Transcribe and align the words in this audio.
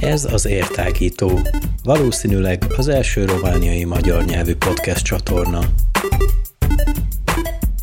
Ez 0.00 0.24
az 0.32 0.46
Értágító, 0.46 1.40
valószínűleg 1.84 2.64
az 2.76 2.88
első 2.88 3.24
romániai 3.24 3.84
magyar 3.84 4.24
nyelvű 4.24 4.54
podcast 4.54 5.04
csatorna. 5.04 5.60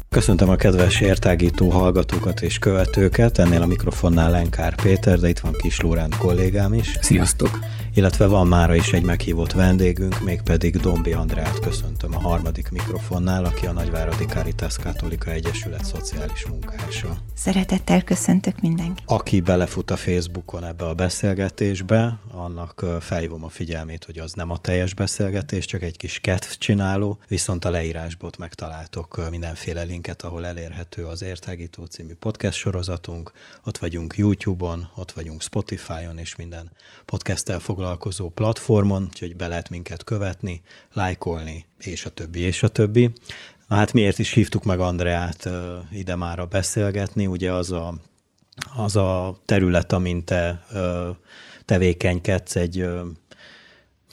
Köszöntöm 0.10 0.50
a 0.50 0.56
kedves 0.56 1.02
értágító 1.02 1.70
hallgatókat 1.70 2.42
és 2.42 2.60
követőket, 2.60 3.38
ennél 3.38 3.62
a 3.62 3.66
mikrofonnál 3.66 4.32
Lenkár 4.32 4.76
Péter, 4.82 5.20
de 5.20 5.30
itt 5.30 5.40
van 5.40 5.54
Kis 5.54 5.80
Lóránt 5.80 6.18
kollégám 6.18 6.74
is. 6.74 6.98
Sziasztok! 7.02 7.60
Illetve 7.98 8.26
van 8.26 8.48
mára 8.48 8.76
is 8.76 8.94
egy 8.94 9.04
meghívott 9.04 9.52
vendégünk, 9.52 10.20
mégpedig 10.20 10.78
Dombi 10.78 11.14
Andrát 11.14 11.60
köszöntöm 11.60 12.16
a 12.16 12.20
harmadik 12.20 12.70
mikrofonnál, 12.70 13.46
aki 13.46 13.66
a 13.66 13.72
Nagyváradi 13.72 14.26
Caritas 14.26 14.78
Katolika 14.78 15.32
Egyesület 15.32 15.86
szociális 15.86 16.46
munkása. 16.46 17.18
Szeretettel 17.34 18.04
köszöntök 18.04 18.62
mindenkit. 18.62 19.04
Aki 19.06 19.42
belefut 19.42 19.92
a 19.92 19.96
Facebookon 19.96 20.64
ebbe 20.64 20.86
a 20.86 20.94
beszélgetésbe, 20.94 22.20
annak 22.32 22.86
felhívom 23.00 23.44
a 23.44 23.50
figyelmét, 23.50 24.04
hogy 24.04 24.18
az 24.20 24.34
nem 24.34 24.52
a 24.52 24.58
teljes 24.58 24.94
beszélgetés, 24.94 25.66
csak 25.66 25.82
egy 25.82 25.98
kis 25.98 26.20
kedv 26.20 26.48
csináló, 26.58 27.20
viszont 27.28 27.66
a 27.66 27.70
leírásból 27.70 28.30
megtaláltok 28.38 29.30
mindenféle 29.30 29.84
linket, 29.84 30.22
ahol 30.22 30.46
elérhető 30.46 31.06
az 31.06 31.22
Értágító 31.22 31.86
című 31.86 32.14
podcast 32.14 32.58
sorozatunk. 32.58 33.32
Ott 33.66 33.78
vagyunk 33.78 34.18
YouTube-on, 34.18 34.88
ott 34.96 35.12
vagyunk 35.12 35.42
Spotify-on, 35.42 36.18
és 36.18 36.36
minden 36.36 36.72
podcasttel 37.06 37.60
foglalkozó 37.88 38.30
platformon, 38.30 39.04
úgyhogy 39.04 39.36
be 39.36 39.48
lehet 39.48 39.70
minket 39.70 40.04
követni, 40.04 40.62
lájkolni, 40.94 41.66
és 41.80 42.06
a 42.06 42.10
többi, 42.10 42.40
és 42.40 42.64
a 42.64 42.68
többi. 42.68 43.12
Hát 43.70 43.94
miért 43.94 44.20
is 44.20 44.32
hívtuk 44.32 44.64
meg 44.64 44.80
Andreát 44.80 45.50
ide 45.92 46.16
már 46.16 46.40
a 46.40 46.46
beszélgetni, 46.46 47.28
ugye 47.28 47.52
az 47.52 47.72
a, 47.72 47.94
az 48.76 48.96
a 48.96 49.40
terület, 49.46 49.94
amin 49.94 50.24
te 50.24 50.66
tevékenykedsz, 51.66 52.56
egy 52.56 52.86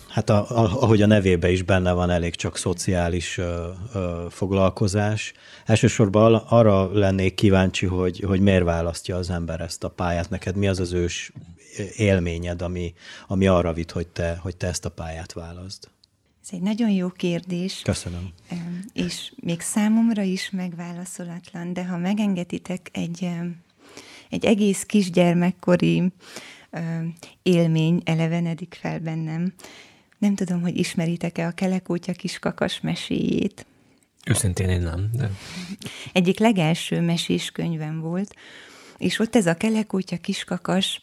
Hát 0.09 0.31
a, 0.31 0.47
ahogy 0.83 1.03
a 1.03 1.07
nevébe 1.07 1.51
is 1.51 1.63
benne 1.63 1.93
van 1.93 2.11
elég 2.11 2.35
csak 2.35 2.57
szociális 2.57 3.39
ö, 3.39 3.69
ö, 3.95 4.27
foglalkozás. 4.31 5.33
Elsősorban 5.65 6.35
arra 6.35 6.93
lennék 6.93 7.35
kíváncsi, 7.35 7.87
hogy, 7.87 8.23
hogy 8.27 8.41
miért 8.41 8.65
választja 8.65 9.17
az 9.17 9.31
ember 9.31 9.61
ezt 9.61 9.85
a 9.85 9.89
pályát. 9.89 10.31
Neked 10.31 10.57
mi 10.57 10.69
az 10.69 10.81
az 10.81 10.93
ős 10.93 11.33
élményed, 11.97 12.63
ami, 12.63 12.95
ami 13.27 13.47
arra 13.47 13.73
vitt, 13.73 13.91
hogy 13.91 14.07
te, 14.07 14.37
hogy 14.37 14.57
te 14.57 14.67
ezt 14.67 14.85
a 14.85 14.91
pályát 14.91 15.33
válaszd? 15.33 15.89
Ez 16.43 16.49
egy 16.53 16.61
nagyon 16.61 16.91
jó 16.91 17.09
kérdés. 17.09 17.81
Köszönöm. 17.83 18.33
És 18.93 19.33
még 19.37 19.61
számomra 19.61 20.23
is 20.23 20.51
megválaszolatlan, 20.51 21.73
de 21.73 21.85
ha 21.85 21.97
megengeditek, 21.97 22.89
egy, 22.93 23.29
egy 24.29 24.45
egész 24.45 24.83
kisgyermekkori 24.83 26.13
élmény 27.43 28.03
elevenedik 28.05 28.79
fel 28.81 28.99
bennem. 28.99 29.55
Nem 30.19 30.35
tudom, 30.35 30.61
hogy 30.61 30.79
ismeritek-e 30.79 31.47
a 31.47 31.51
Kelekótya 31.51 32.13
kiskakas 32.13 32.81
meséjét. 32.81 33.67
Őszintén 34.27 34.69
én 34.69 34.81
nem, 34.81 35.11
de... 35.13 35.31
Egyik 36.13 36.39
legelső 36.39 37.01
mesés 37.01 37.51
könyvem 37.51 38.01
volt, 38.01 38.35
és 38.99 39.19
ott 39.19 39.37
ez 39.37 39.47
a 39.47 39.55
Kelekótya 39.55 40.17
kiskakas 40.17 41.01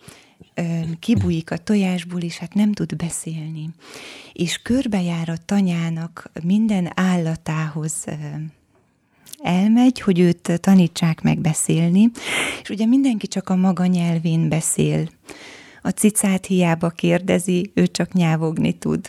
kibújik 0.99 1.51
a 1.51 1.57
tojásból, 1.57 2.21
és 2.21 2.37
hát 2.37 2.53
nem 2.53 2.71
tud 2.71 2.95
beszélni. 2.95 3.69
És 4.33 4.57
körbejár 4.57 5.29
a 5.29 5.37
tanyának 5.45 6.31
minden 6.43 6.91
állatához 6.95 8.05
elmegy, 9.43 9.99
hogy 10.01 10.19
őt 10.19 10.59
tanítsák 10.61 11.21
meg 11.21 11.39
beszélni, 11.39 12.11
és 12.61 12.69
ugye 12.69 12.85
mindenki 12.85 13.27
csak 13.27 13.49
a 13.49 13.55
maga 13.55 13.85
nyelvén 13.85 14.49
beszél. 14.49 15.09
A 15.81 15.89
cicát 15.89 16.45
hiába 16.45 16.89
kérdezi, 16.89 17.71
ő 17.73 17.87
csak 17.87 18.13
nyávogni 18.13 18.73
tud, 18.73 19.07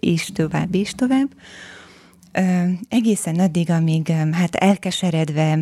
és 0.00 0.30
tovább, 0.32 0.74
és 0.74 0.90
tovább. 0.90 1.28
Egészen 2.88 3.38
addig, 3.38 3.70
amíg 3.70 4.08
hát 4.32 4.54
elkeseredve 4.54 5.58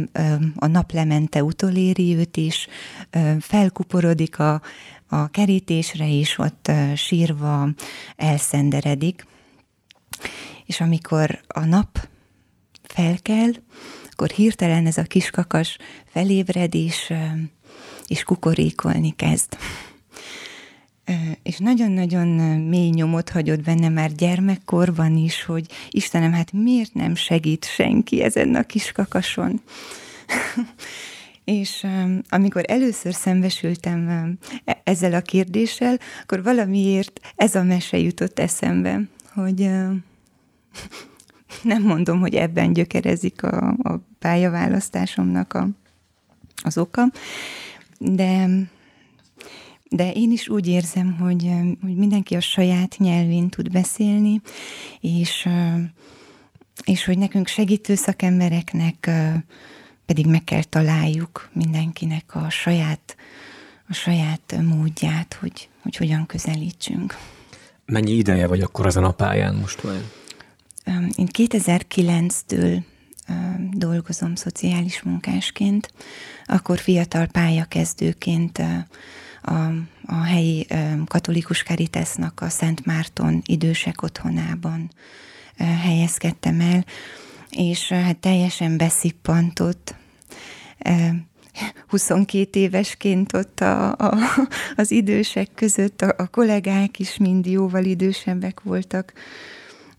a 0.57 0.67
naplemente 0.67 1.45
utoléri 1.45 2.17
őt 2.17 2.37
is, 2.37 2.67
felkuporodik 3.41 4.39
a, 4.39 4.63
a 5.13 5.29
kerítésre 5.31 6.07
is, 6.07 6.39
ott 6.39 6.71
sírva 6.97 7.69
elszenderedik. 8.17 9.27
És 10.67 10.81
amikor 10.81 11.41
a 11.47 11.65
nap 11.65 12.09
felkel, 12.83 13.51
akkor 14.11 14.29
hirtelen 14.29 14.87
ez 14.87 14.97
a 14.97 15.03
kiskakas 15.03 15.77
felébred, 16.05 16.75
és, 16.75 17.13
és 18.07 18.23
kukorékolni 18.23 19.15
kezd. 19.17 19.57
És 21.43 21.59
nagyon-nagyon 21.59 22.29
mély 22.61 22.91
nyomot 22.91 23.31
hagyott 23.31 23.63
benne 23.63 23.89
már 23.89 24.15
gyermekkorban 24.15 25.17
is, 25.17 25.45
hogy 25.45 25.67
Istenem, 25.91 26.33
hát 26.33 26.53
miért 26.53 26.95
nem 26.95 27.15
segít 27.15 27.65
senki 27.65 28.23
ezen 28.23 28.55
a 28.55 28.63
kiskakason? 28.63 29.61
És 31.45 31.87
amikor 32.29 32.65
először 32.67 33.15
szembesültem 33.15 34.09
e-, 34.65 34.81
ezzel 34.85 35.15
a 35.15 35.21
kérdéssel, 35.21 35.99
akkor 36.23 36.43
valamiért 36.43 37.21
ez 37.37 37.55
a 37.55 37.63
mese 37.63 37.99
jutott 37.99 38.39
eszembe, 38.39 39.01
hogy 39.35 39.61
nem 41.63 41.83
mondom, 41.83 42.21
hogy 42.21 42.35
ebben 42.35 42.73
gyökerezik 42.73 43.43
a, 43.43 43.75
a 43.83 44.01
pályaválasztásomnak 44.19 45.53
a, 45.53 45.69
az 46.63 46.79
oka, 46.79 47.03
de, 47.99 48.49
de 49.89 50.13
én 50.13 50.31
is 50.31 50.49
úgy 50.49 50.67
érzem, 50.67 51.17
hogy, 51.19 51.51
hogy 51.81 51.97
mindenki 51.97 52.35
a 52.35 52.41
saját 52.41 52.97
nyelvén 52.99 53.49
tud 53.49 53.71
beszélni, 53.71 54.41
és, 55.01 55.49
és 56.85 57.05
hogy 57.05 57.19
nekünk 57.19 57.47
segítő 57.47 57.95
szakembereknek 57.95 59.11
pedig 60.07 60.27
meg 60.27 60.45
kell 60.45 60.63
találjuk 60.63 61.49
mindenkinek 61.53 62.35
a 62.35 62.51
saját, 62.51 63.17
a 63.89 63.93
saját 63.93 64.57
módját, 64.63 65.37
hogy, 65.41 65.69
hogy 65.83 65.97
hogyan 65.97 66.27
közelítsünk. 66.27 67.19
Mennyi 67.87 68.13
ideje 68.13 68.47
vagy 68.47 68.61
akkor 68.61 68.87
ezen 68.87 69.05
a 69.05 69.11
pályán 69.11 69.55
most 69.55 69.83
már? 69.85 70.01
Én 71.17 71.29
2009-től 71.33 72.83
dolgozom 73.71 74.35
szociális 74.35 75.03
munkásként, 75.03 75.93
akkor 76.47 76.79
fiatal 76.79 77.27
pályakezdőként 77.27 78.63
a, 79.43 79.73
a 80.07 80.23
helyi 80.23 80.67
katolikus 81.07 81.63
Caritasnak 81.63 82.41
a 82.41 82.49
Szent 82.49 82.85
Márton 82.85 83.43
idősek 83.47 84.03
otthonában 84.03 84.91
helyezkedtem 85.57 86.61
el, 86.61 86.85
és 87.57 87.89
hát 87.89 88.17
teljesen 88.17 88.77
beszippantott, 88.77 89.95
22 91.87 92.61
évesként 92.61 93.33
ott 93.33 93.61
a, 93.61 93.93
a, 93.93 94.19
az 94.77 94.91
idősek 94.91 95.49
között, 95.55 96.03
a, 96.03 96.15
a 96.17 96.27
kollégák 96.27 96.99
is 96.99 97.17
mind 97.17 97.47
jóval 97.47 97.85
idősebbek 97.85 98.61
voltak. 98.61 99.13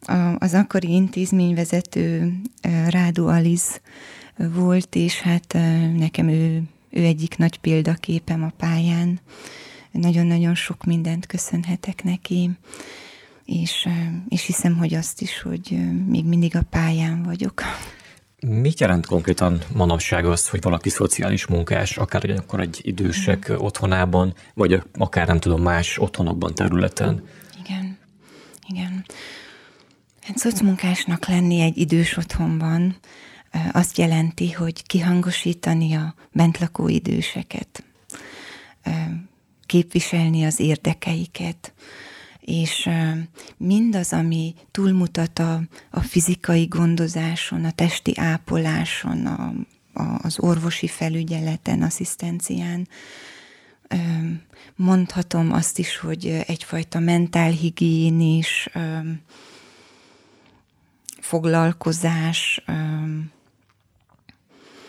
A, 0.02 0.36
az 0.38 0.54
akkori 0.54 0.90
intézményvezető 0.90 2.34
Rádu 2.88 3.28
Aliz 3.28 3.82
volt, 4.36 4.96
és 4.96 5.22
hát 5.22 5.54
nekem 5.98 6.28
ő, 6.28 6.62
ő 6.90 7.04
egyik 7.04 7.38
nagy 7.38 7.60
példaképem 7.60 8.44
a 8.44 8.52
pályán. 8.58 9.20
Nagyon-nagyon 9.92 10.56
sok 10.56 10.84
mindent 10.84 11.26
köszönhetek 11.26 12.04
neki, 12.04 12.50
és, 13.46 13.88
és 14.30 14.46
hiszem, 14.46 14.78
hogy 14.78 14.94
azt 14.94 15.22
is, 15.22 15.42
hogy 15.42 15.78
még 16.08 16.26
mindig 16.26 16.56
a 16.56 16.62
pályán 16.70 17.24
vagyok. 17.24 17.62
Mit 18.40 18.80
jelent 18.80 19.06
konkrétan 19.06 19.62
manapság 19.74 20.26
az, 20.26 20.50
hogy 20.50 20.62
valaki 20.62 20.90
szociális 20.90 21.46
munkás, 21.46 21.98
akár 21.98 22.30
akkor 22.30 22.60
egy 22.60 22.80
idősek 22.82 23.44
Igen. 23.48 23.60
otthonában, 23.60 24.34
vagy 24.54 24.82
akár 24.94 25.28
nem 25.28 25.40
tudom, 25.40 25.62
más 25.62 25.98
otthonokban, 25.98 26.56
területen? 26.56 27.24
Igen, 27.66 27.98
igen. 28.68 29.06
Hát 30.22 30.38
szocimunkásnak 30.38 31.28
lenni 31.28 31.62
egy 31.62 31.78
idős 31.78 32.18
otthonban 32.18 32.98
azt 33.72 33.98
jelenti, 33.98 34.52
hogy 34.52 34.86
kihangosítani 34.86 35.94
a 35.94 36.16
bentlakó 36.32 36.88
időseket, 36.88 37.84
képviselni 39.66 40.46
az 40.46 40.60
érdekeiket, 40.60 41.74
és 42.46 42.90
mindaz, 43.58 44.14
ami 44.14 44.54
túlmutat 44.72 45.40
a, 45.40 45.62
a 45.90 46.00
fizikai 46.00 46.66
gondozáson, 46.66 47.66
a 47.66 47.72
testi 47.72 48.14
ápoláson, 48.16 49.26
a, 49.26 49.54
a, 49.94 50.20
az 50.22 50.40
orvosi 50.40 50.88
felügyeleten, 50.88 51.82
asszisztencián, 51.82 52.88
mondhatom 54.76 55.52
azt 55.52 55.80
is, 55.80 55.98
hogy 55.98 56.44
egyfajta 56.48 57.00
mentálhigiénis 57.00 58.70
foglalkozás, 61.20 62.64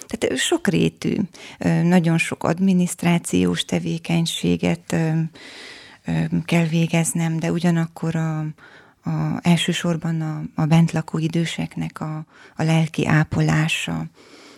Tehát 0.06 0.38
sokrétű, 0.38 1.16
nagyon 1.82 2.18
sok 2.18 2.44
adminisztrációs 2.44 3.64
tevékenységet 3.64 4.96
kell 6.44 6.66
végeznem, 6.66 7.38
de 7.38 7.52
ugyanakkor 7.52 8.16
a, 8.16 8.38
a, 8.38 9.38
elsősorban 9.42 10.20
a, 10.20 10.42
a 10.62 10.64
bentlakó 10.66 11.18
időseknek 11.18 12.00
a, 12.00 12.26
a 12.56 12.62
lelki 12.62 13.06
ápolása 13.06 14.06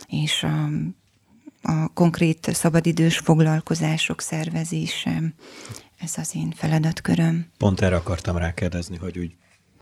és 0.08 0.43
a, 0.43 0.69
a 1.62 1.88
konkrét 1.88 2.48
szabadidős 2.52 3.19
foglalkozások 3.19 4.20
szervezése, 4.20 5.22
ez 5.98 6.12
az 6.16 6.34
én 6.34 6.52
feladatköröm. 6.56 7.46
Pont 7.58 7.81
erre 7.81 7.96
akartam 7.96 8.37
rákérdezni, 8.37 8.96
hogy 8.96 9.19
úgy 9.19 9.37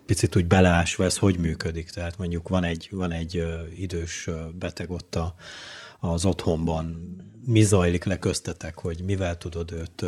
picit 0.07 0.37
úgy 0.37 0.47
beleásva 0.47 1.05
ez 1.05 1.17
hogy 1.17 1.39
működik. 1.39 1.91
Tehát 1.91 2.19
mondjuk 2.19 2.49
van 2.49 2.65
egy, 2.65 2.89
van 2.91 3.11
egy 3.13 3.43
idős 3.79 4.29
beteg 4.59 4.91
ott 4.91 5.15
a, 5.15 5.35
az 6.01 6.25
otthonban, 6.25 7.17
mi 7.47 7.63
zajlik 7.63 8.05
le 8.05 8.19
köztetek, 8.19 8.79
hogy 8.79 9.03
mivel 9.05 9.39
tudod 9.39 9.73
őt 9.73 10.05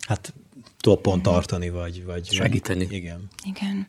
hát 0.00 0.34
toppon 0.80 1.22
tartani, 1.22 1.70
vagy, 1.70 2.04
vagy 2.04 2.32
segíteni. 2.32 2.84
Vagy, 2.84 2.92
igen. 2.92 3.28
Igen. 3.44 3.88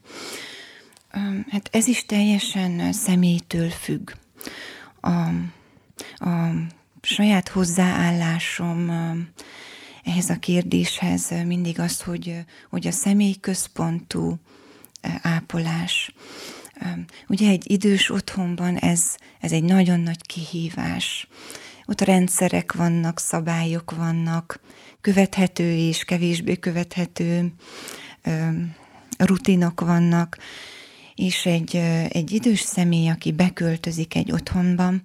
Hát 1.49 1.69
ez 1.71 1.87
is 1.87 2.05
teljesen 2.05 2.93
személytől 2.93 3.69
függ. 3.69 4.11
A, 5.01 5.09
a 6.25 6.51
saját 7.01 7.47
hozzáállásom 7.49 8.89
ehhez 10.03 10.29
a 10.29 10.39
kérdéshez 10.39 11.33
mindig 11.45 11.79
az, 11.79 12.01
hogy, 12.01 12.35
hogy 12.69 12.87
a 12.87 12.91
személyközpontú 12.91 14.39
ápolás. 15.21 16.13
Ugye 17.27 17.49
egy 17.49 17.71
idős 17.71 18.09
otthonban 18.09 18.77
ez, 18.77 19.15
ez 19.39 19.51
egy 19.51 19.63
nagyon 19.63 19.99
nagy 19.99 20.21
kihívás. 20.21 21.27
Ott 21.89 22.01
rendszerek 22.01 22.73
vannak, 22.73 23.19
szabályok 23.19 23.95
vannak, 23.95 24.59
követhető 25.01 25.71
és 25.73 26.03
kevésbé 26.03 26.55
követhető 26.55 27.53
rutinok 29.17 29.81
vannak, 29.81 30.37
és 31.15 31.45
egy, 31.45 31.75
egy 32.09 32.31
idős 32.31 32.59
személy, 32.59 33.09
aki 33.09 33.31
beköltözik 33.31 34.15
egy 34.15 34.31
otthonban, 34.31 35.03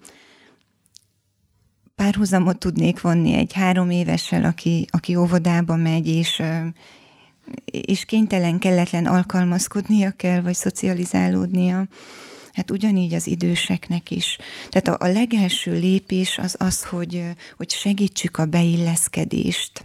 párhuzamot 1.95 2.59
tudnék 2.59 3.01
vonni 3.01 3.35
egy 3.35 3.53
három 3.53 3.91
évessel, 3.91 4.45
aki, 4.45 4.87
aki 4.91 5.17
óvodába 5.17 5.77
megy, 5.77 6.09
és, 6.09 6.43
és 7.65 8.05
kénytelen, 8.05 8.59
kelletlen 8.59 9.07
alkalmazkodnia 9.07 10.11
kell, 10.11 10.41
vagy 10.41 10.55
szocializálódnia. 10.55 11.87
Hát 12.55 12.71
ugyanígy 12.71 13.15
az 13.15 13.27
időseknek 13.27 14.11
is. 14.11 14.39
Tehát 14.69 15.01
a, 15.01 15.07
a 15.07 15.13
legelső 15.13 15.79
lépés 15.79 16.39
az 16.39 16.57
az, 16.59 16.85
hogy, 16.85 17.23
hogy 17.57 17.71
segítsük 17.71 18.39
a 18.39 18.47
beilleszkedést 18.47 19.85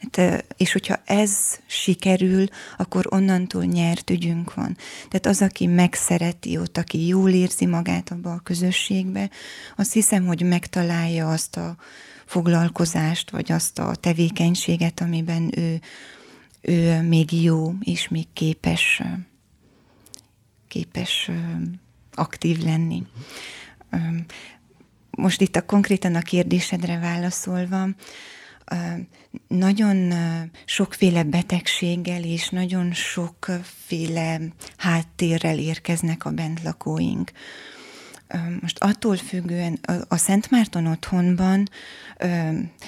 Hát, 0.00 0.44
és 0.56 0.72
hogyha 0.72 1.00
ez 1.04 1.58
sikerül, 1.66 2.46
akkor 2.76 3.06
onnantól 3.08 3.64
nyert 3.64 4.10
ügyünk 4.10 4.54
van. 4.54 4.76
Tehát 5.08 5.26
az, 5.26 5.42
aki 5.42 5.66
megszereti 5.66 6.58
ott, 6.58 6.78
aki 6.78 7.06
jól 7.06 7.30
érzi 7.30 7.66
magát 7.66 8.10
abba 8.10 8.32
a 8.32 8.40
közösségbe, 8.44 9.30
azt 9.76 9.92
hiszem, 9.92 10.26
hogy 10.26 10.42
megtalálja 10.42 11.30
azt 11.30 11.56
a 11.56 11.76
foglalkozást, 12.24 13.30
vagy 13.30 13.52
azt 13.52 13.78
a 13.78 13.94
tevékenységet, 13.94 15.00
amiben 15.00 15.58
ő, 15.58 15.80
ő 16.60 17.02
még 17.02 17.42
jó, 17.42 17.74
és 17.80 18.08
még 18.08 18.26
képes, 18.32 19.02
képes 20.70 21.30
aktív 22.14 22.62
lenni. 22.62 23.02
Most 25.10 25.40
itt 25.40 25.56
a 25.56 25.64
konkrétan 25.64 26.14
a 26.14 26.20
kérdésedre 26.20 26.98
válaszolva, 26.98 27.88
nagyon 29.48 30.12
sokféle 30.64 31.22
betegséggel 31.22 32.24
és 32.24 32.48
nagyon 32.48 32.92
sokféle 32.92 34.40
háttérrel 34.76 35.58
érkeznek 35.58 36.24
a 36.24 36.30
bentlakóink. 36.30 37.32
Most 38.60 38.78
attól 38.78 39.16
függően 39.16 39.78
a 40.08 40.16
Szent 40.16 40.50
Márton 40.50 40.86
otthonban 40.86 41.68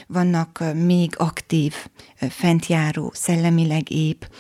vannak 0.06 0.65
még 0.75 1.15
aktív, 1.17 1.75
fentjáró, 2.15 3.11
szellemileg 3.15 3.91
ép 3.91 4.31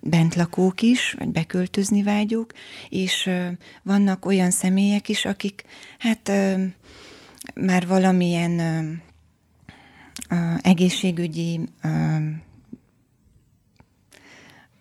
bentlakók 0.00 0.82
is, 0.82 1.14
vagy 1.18 1.28
beköltözni 1.28 2.02
vágyók, 2.02 2.52
és 2.88 3.30
vannak 3.82 4.26
olyan 4.26 4.50
személyek 4.50 5.08
is, 5.08 5.24
akik 5.24 5.64
hát 5.98 6.32
már 7.54 7.86
valamilyen 7.86 8.60
egészségügyi 10.62 11.60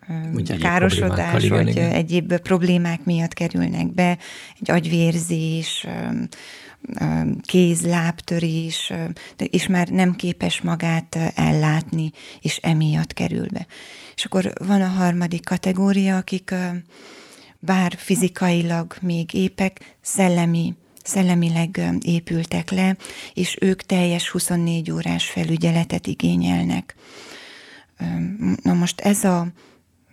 Mondja, 0.07 0.57
károsodás, 0.57 1.47
vagy 1.47 1.67
igen. 1.67 1.91
egyéb 1.91 2.37
problémák 2.37 3.03
miatt 3.03 3.33
kerülnek 3.33 3.93
be, 3.93 4.17
egy 4.59 4.71
agyvérzés, 4.71 5.87
kéz, 7.41 7.85
lábtörés, 7.85 8.93
és 9.37 9.67
már 9.67 9.87
nem 9.87 10.15
képes 10.15 10.61
magát 10.61 11.17
ellátni, 11.35 12.11
és 12.41 12.57
emiatt 12.57 13.13
kerül 13.13 13.47
be. 13.53 13.65
És 14.15 14.25
akkor 14.25 14.53
van 14.65 14.81
a 14.81 14.87
harmadik 14.87 15.45
kategória, 15.45 16.17
akik 16.17 16.53
bár 17.59 17.93
fizikailag 17.97 18.95
még 19.01 19.33
épek, 19.33 19.95
szellemi 20.01 20.75
szellemileg 21.07 21.81
épültek 22.01 22.71
le, 22.71 22.97
és 23.33 23.57
ők 23.61 23.81
teljes 23.81 24.29
24 24.29 24.91
órás 24.91 25.25
felügyeletet 25.25 26.07
igényelnek. 26.07 26.95
Na 28.61 28.73
most 28.73 29.01
ez 29.01 29.23
a, 29.23 29.47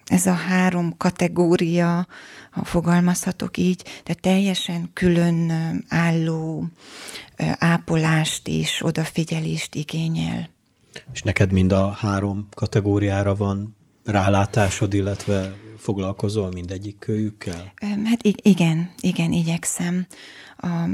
ez 0.06 0.26
a 0.26 0.32
három 0.32 0.96
kategória, 0.96 2.06
ha 2.50 2.64
fogalmazhatok 2.64 3.56
így, 3.56 3.84
de 4.04 4.14
teljesen 4.14 4.90
külön 4.92 5.52
álló 5.88 6.66
ápolást 7.58 8.48
és 8.48 8.80
odafigyelést 8.84 9.74
igényel. 9.74 10.48
És 11.12 11.22
neked 11.22 11.52
mind 11.52 11.72
a 11.72 11.90
három 11.90 12.48
kategóriára 12.54 13.34
van 13.34 13.76
rálátásod, 14.04 14.94
illetve 14.94 15.54
foglalkozol 15.78 16.50
mindegyik 16.52 16.98
kölyükkel? 16.98 17.72
Hát 18.04 18.22
igen, 18.22 18.90
igen, 19.00 19.32
igyekszem. 19.32 20.06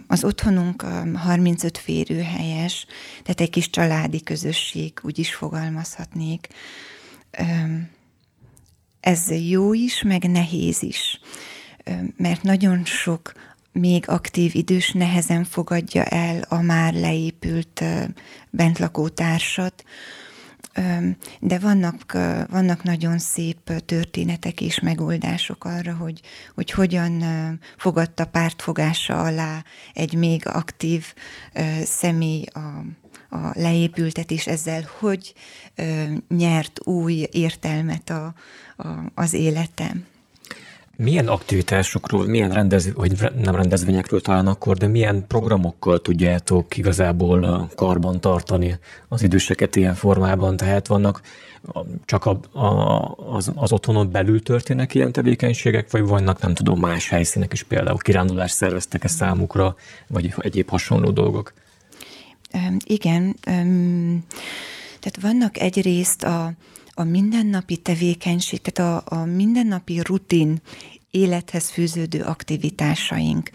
Az 0.06 0.24
otthonunk 0.24 0.82
35 1.14 1.78
férőhelyes, 1.78 2.86
tehát 3.22 3.40
egy 3.40 3.50
kis 3.50 3.70
családi 3.70 4.22
közösség, 4.22 4.92
úgy 5.02 5.18
is 5.18 5.34
fogalmazhatnék. 5.34 6.48
Ez 9.00 9.30
jó 9.30 9.74
is, 9.74 10.02
meg 10.02 10.22
nehéz 10.22 10.82
is, 10.82 11.20
mert 12.16 12.42
nagyon 12.42 12.84
sok 12.84 13.32
még 13.72 14.08
aktív 14.08 14.54
idős 14.54 14.92
nehezen 14.92 15.44
fogadja 15.44 16.04
el 16.04 16.44
a 16.48 16.60
már 16.60 16.94
leépült 16.94 17.84
bentlakó 18.50 19.08
társat, 19.08 19.84
de 21.40 21.58
vannak, 21.58 22.12
vannak 22.50 22.82
nagyon 22.82 23.18
szép 23.18 23.82
történetek 23.84 24.60
és 24.60 24.80
megoldások 24.80 25.64
arra, 25.64 25.94
hogy, 25.94 26.20
hogy 26.54 26.70
hogyan 26.70 27.24
fogadta 27.76 28.26
pártfogása 28.26 29.22
alá 29.22 29.64
egy 29.94 30.14
még 30.14 30.46
aktív 30.46 31.14
személy 31.84 32.44
a, 32.52 32.84
a 33.30 33.50
leépültet, 33.54 34.30
és 34.30 34.46
ezzel 34.46 34.88
hogy 34.98 35.34
nyert 36.28 36.86
új 36.86 37.26
értelmet 37.30 38.10
a, 38.10 38.34
a, 38.76 38.88
az 39.14 39.32
életem. 39.32 40.06
Milyen 40.96 41.28
aktivitásokról, 41.28 42.26
milyen 42.26 42.52
rendezvény, 42.52 42.94
vagy 42.96 43.30
nem 43.42 43.54
rendezvényekről 43.54 44.20
talán 44.20 44.46
akkor, 44.46 44.76
de 44.76 44.86
milyen 44.86 45.26
programokkal 45.26 46.00
tudjátok 46.00 46.76
igazából 46.76 47.70
karban 47.74 48.20
tartani 48.20 48.78
az 49.08 49.22
időseket 49.22 49.76
ilyen 49.76 49.94
formában? 49.94 50.56
Tehát 50.56 50.86
vannak 50.86 51.20
csak 52.04 52.24
a, 52.24 52.58
a, 52.58 53.14
az, 53.32 53.52
az 53.54 53.72
otthonon 53.72 54.10
belül 54.10 54.42
történnek 54.42 54.94
ilyen 54.94 55.12
tevékenységek, 55.12 55.90
vagy 55.90 56.06
vannak 56.06 56.40
nem 56.40 56.54
tudom 56.54 56.80
más 56.80 57.08
helyszínek 57.08 57.52
is, 57.52 57.62
például 57.62 57.98
kirándulást 57.98 58.54
szerveztek-e 58.54 59.08
számukra, 59.08 59.76
vagy 60.06 60.34
egyéb 60.38 60.68
hasonló 60.68 61.10
dolgok? 61.10 61.52
Igen, 62.84 63.36
tehát 65.00 65.18
vannak 65.20 65.58
egyrészt 65.58 66.22
a, 66.22 66.52
a 66.94 67.04
mindennapi 67.04 67.76
tevékenység, 67.76 68.60
tehát 68.60 69.04
a, 69.08 69.16
a 69.16 69.24
mindennapi 69.24 70.00
rutin 70.00 70.60
élethez 71.10 71.70
fűződő 71.70 72.20
aktivitásaink. 72.20 73.50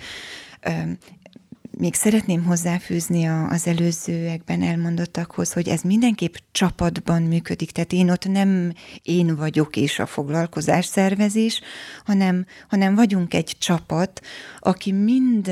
Még 1.77 1.93
szeretném 1.93 2.43
hozzáfűzni 2.43 3.25
az 3.25 3.67
előzőekben 3.67 4.61
elmondottakhoz, 4.61 5.53
hogy 5.53 5.67
ez 5.67 5.81
mindenképp 5.81 6.33
csapatban 6.51 7.21
működik. 7.21 7.71
Tehát 7.71 7.91
én 7.91 8.09
ott 8.09 8.27
nem 8.27 8.73
én 9.01 9.35
vagyok 9.35 9.75
és 9.75 9.99
a 9.99 10.05
foglalkozás 10.05 10.85
szervezés, 10.85 11.61
hanem, 12.05 12.45
hanem 12.69 12.95
vagyunk 12.95 13.33
egy 13.33 13.55
csapat, 13.59 14.21
aki 14.59 14.91
mind 14.91 15.51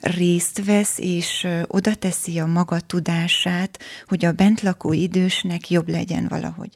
részt 0.00 0.64
vesz, 0.64 0.98
és 0.98 1.48
oda 1.66 1.94
teszi 1.94 2.38
a 2.38 2.46
maga 2.46 2.80
tudását, 2.80 3.78
hogy 4.06 4.24
a 4.24 4.32
bentlakó 4.32 4.92
idősnek 4.92 5.70
jobb 5.70 5.88
legyen 5.88 6.26
valahogy. 6.28 6.70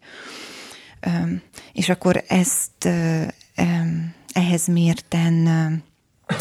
És 1.73 1.89
akkor 1.89 2.25
ezt 2.29 2.89
ehhez 4.33 4.67
mérten 4.67 5.85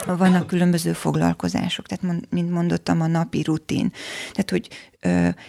vannak 0.05 0.47
különböző 0.47 0.93
foglalkozások, 0.93 1.87
tehát 1.87 2.29
mint 2.29 2.51
mondottam, 2.51 3.01
a 3.01 3.07
napi 3.07 3.41
rutin. 3.41 3.91
Tehát, 4.31 4.49
hogy 4.49 4.67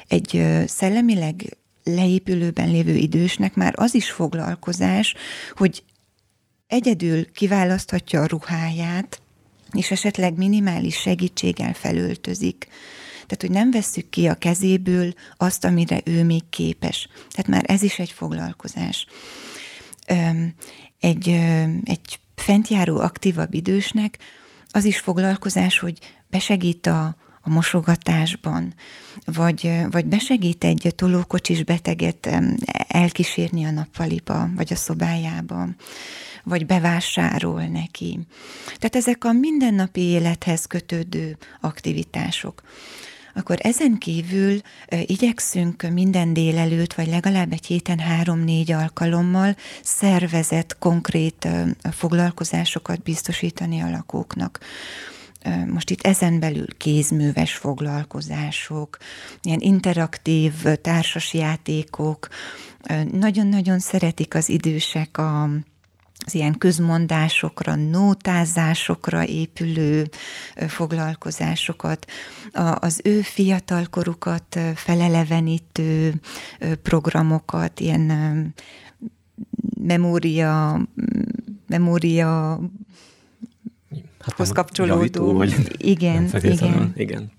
egy 0.08 0.44
szellemileg 0.66 1.56
leépülőben 1.84 2.70
lévő 2.70 2.94
idősnek 2.94 3.54
már 3.54 3.72
az 3.76 3.94
is 3.94 4.10
foglalkozás, 4.10 5.14
hogy 5.54 5.84
egyedül 6.66 7.32
kiválaszthatja 7.32 8.22
a 8.22 8.26
ruháját, 8.26 9.20
és 9.72 9.90
esetleg 9.90 10.36
minimális 10.36 10.96
segítséggel 10.96 11.72
felöltözik. 11.72 12.68
Tehát, 13.12 13.40
hogy 13.40 13.50
nem 13.50 13.70
vesszük 13.70 14.08
ki 14.10 14.26
a 14.26 14.34
kezéből 14.34 15.12
azt, 15.36 15.64
amire 15.64 16.00
ő 16.04 16.24
még 16.24 16.48
képes. 16.50 17.08
Tehát 17.30 17.50
már 17.50 17.64
ez 17.66 17.82
is 17.82 17.98
egy 17.98 18.10
foglalkozás. 18.10 19.06
Egy, 21.00 21.28
egy 21.84 22.18
fentjáró 22.36 22.98
aktívabb 22.98 23.54
idősnek 23.54 24.18
az 24.70 24.84
is 24.84 24.98
foglalkozás, 24.98 25.78
hogy 25.78 25.98
besegít 26.30 26.86
a, 26.86 27.16
a 27.40 27.50
mosogatásban, 27.50 28.74
vagy, 29.24 29.70
vagy 29.90 30.06
besegít 30.06 30.64
egy 30.64 30.92
tolókocsis 30.96 31.64
beteget 31.64 32.28
elkísérni 32.88 33.64
a 33.64 33.70
nappaliba, 33.70 34.48
vagy 34.56 34.72
a 34.72 34.76
szobájába, 34.76 35.68
vagy 36.44 36.66
bevásárol 36.66 37.62
neki. 37.62 38.18
Tehát 38.64 38.96
ezek 38.96 39.24
a 39.24 39.32
mindennapi 39.32 40.00
élethez 40.00 40.66
kötődő 40.66 41.36
aktivitások 41.60 42.62
akkor 43.36 43.56
ezen 43.58 43.98
kívül 43.98 44.60
igyekszünk 45.06 45.90
minden 45.92 46.32
délelőtt, 46.32 46.94
vagy 46.94 47.06
legalább 47.06 47.52
egy 47.52 47.66
héten 47.66 47.98
három-négy 47.98 48.72
alkalommal 48.72 49.56
szervezett 49.82 50.78
konkrét 50.78 51.48
foglalkozásokat 51.90 53.02
biztosítani 53.02 53.80
a 53.80 53.90
lakóknak. 53.90 54.60
Most 55.66 55.90
itt 55.90 56.02
ezen 56.02 56.40
belül 56.40 56.76
kézműves 56.76 57.54
foglalkozások, 57.54 58.96
ilyen 59.42 59.60
interaktív 59.60 60.52
társasjátékok, 60.82 62.28
nagyon-nagyon 63.12 63.78
szeretik 63.78 64.34
az 64.34 64.48
idősek 64.48 65.18
a, 65.18 65.48
az 66.24 66.34
ilyen 66.34 66.58
közmondásokra, 66.58 67.74
nótázásokra 67.74 69.26
épülő 69.26 70.08
foglalkozásokat, 70.54 72.06
az 72.74 73.00
ő 73.04 73.20
fiatalkorukat 73.20 74.58
felelevenítő 74.74 76.14
programokat, 76.82 77.80
ilyen 77.80 78.54
memória, 79.80 80.80
memória 81.66 82.60
hát 84.20 84.36
hoz 84.36 84.52
kapcsolódó. 84.52 84.94
Javító, 84.94 85.32
vagy 85.32 85.54
igen, 85.78 86.30
igen. 86.42 86.92
igen. 86.96 87.32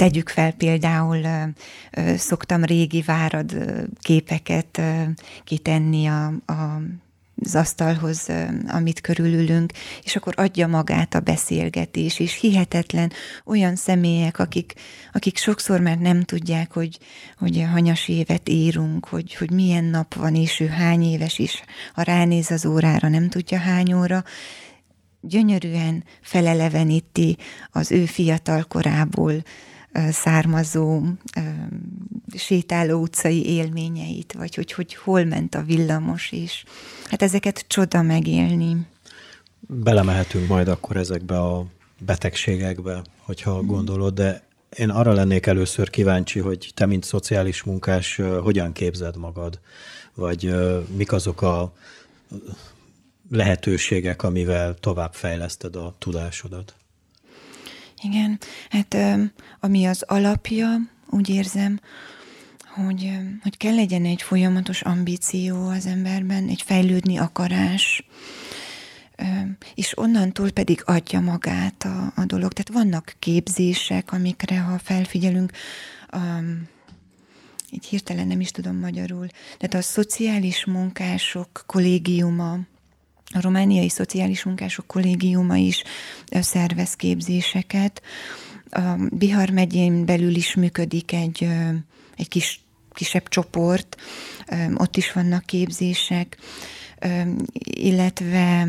Tegyük 0.00 0.28
fel 0.28 0.52
például, 0.52 1.22
szoktam 2.16 2.64
régi 2.64 3.02
várad 3.02 3.56
képeket 4.00 4.80
kitenni 5.44 6.06
a, 6.06 6.26
a 6.26 6.80
az 7.42 7.54
asztalhoz, 7.54 8.28
amit 8.66 9.00
körülülünk, 9.00 9.72
és 10.02 10.16
akkor 10.16 10.34
adja 10.36 10.66
magát 10.66 11.14
a 11.14 11.20
beszélgetés, 11.20 12.18
és 12.18 12.40
hihetetlen 12.40 13.12
olyan 13.44 13.76
személyek, 13.76 14.38
akik, 14.38 14.74
akik 15.12 15.36
sokszor 15.36 15.80
már 15.80 15.98
nem 15.98 16.22
tudják, 16.22 16.72
hogy, 16.72 16.98
hogy 17.38 17.66
hanyas 17.72 18.08
évet 18.08 18.48
írunk, 18.48 19.08
hogy, 19.08 19.34
hogy 19.34 19.50
milyen 19.50 19.84
nap 19.84 20.14
van, 20.14 20.34
és 20.34 20.60
ő 20.60 20.66
hány 20.66 21.02
éves 21.02 21.38
is, 21.38 21.62
ha 21.94 22.02
ránéz 22.02 22.50
az 22.50 22.66
órára, 22.66 23.08
nem 23.08 23.28
tudja 23.28 23.58
hány 23.58 23.92
óra, 23.92 24.24
gyönyörűen 25.20 26.04
feleleveníti 26.20 27.36
az 27.70 27.92
ő 27.92 28.04
fiatal 28.04 28.62
korából 28.62 29.42
származó 30.10 31.02
sétáló 32.36 33.00
utcai 33.00 33.46
élményeit, 33.46 34.32
vagy 34.32 34.54
hogy, 34.54 34.72
hogy 34.72 34.94
hol 34.94 35.24
ment 35.24 35.54
a 35.54 35.62
villamos, 35.62 36.32
és 36.32 36.64
hát 37.04 37.22
ezeket 37.22 37.64
csoda 37.68 38.02
megélni. 38.02 38.86
Belemehetünk 39.60 40.48
majd 40.48 40.68
akkor 40.68 40.96
ezekbe 40.96 41.40
a 41.40 41.66
betegségekbe, 41.98 43.02
hogyha 43.18 43.62
gondolod, 43.62 44.14
de 44.14 44.42
én 44.76 44.90
arra 44.90 45.12
lennék 45.12 45.46
először 45.46 45.90
kíváncsi, 45.90 46.38
hogy 46.38 46.70
te, 46.74 46.86
mint 46.86 47.04
szociális 47.04 47.62
munkás, 47.62 48.20
hogyan 48.42 48.72
képzed 48.72 49.16
magad, 49.16 49.60
vagy 50.14 50.54
mik 50.96 51.12
azok 51.12 51.42
a 51.42 51.72
lehetőségek, 53.30 54.22
amivel 54.22 54.74
tovább 54.74 55.14
fejleszted 55.14 55.76
a 55.76 55.94
tudásodat? 55.98 56.74
Igen, 58.02 58.38
hát 58.70 58.96
ami 59.60 59.84
az 59.84 60.04
alapja, 60.06 60.76
úgy 61.10 61.28
érzem, 61.28 61.80
hogy, 62.74 63.10
hogy 63.42 63.56
kell 63.56 63.74
legyen 63.74 64.04
egy 64.04 64.22
folyamatos 64.22 64.82
ambíció 64.82 65.68
az 65.68 65.86
emberben, 65.86 66.48
egy 66.48 66.62
fejlődni 66.62 67.16
akarás, 67.18 68.04
és 69.74 69.98
onnantól 69.98 70.50
pedig 70.50 70.82
adja 70.84 71.20
magát 71.20 71.84
a, 71.84 72.12
a 72.16 72.24
dolog. 72.24 72.52
Tehát 72.52 72.82
vannak 72.82 73.14
képzések, 73.18 74.12
amikre, 74.12 74.60
ha 74.60 74.78
felfigyelünk, 74.78 75.52
um, 76.12 76.68
így 77.70 77.84
hirtelen 77.84 78.26
nem 78.26 78.40
is 78.40 78.50
tudom 78.50 78.76
magyarul, 78.76 79.26
tehát 79.58 79.74
a 79.74 79.88
szociális 79.88 80.64
munkások 80.64 81.64
kollégiuma, 81.66 82.58
a 83.34 83.40
romániai 83.40 83.88
szociális 83.88 84.44
munkások 84.44 84.86
kollégiuma 84.86 85.56
is 85.56 85.82
szervez 86.30 86.94
képzéseket. 86.94 88.02
A 88.70 88.80
Bihar 89.10 89.50
megyén 89.50 90.04
belül 90.04 90.34
is 90.34 90.54
működik 90.54 91.12
egy, 91.12 91.48
egy 92.16 92.28
kis, 92.28 92.60
kisebb 92.92 93.28
csoport, 93.28 93.96
ott 94.74 94.96
is 94.96 95.12
vannak 95.12 95.44
képzések, 95.46 96.36
illetve 97.62 98.68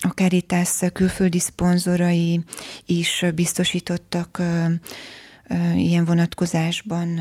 a 0.00 0.08
Caritas 0.14 0.80
külföldi 0.92 1.38
szponzorai 1.38 2.40
is 2.86 3.24
biztosítottak 3.34 4.42
ilyen 5.74 6.04
vonatkozásban 6.04 7.20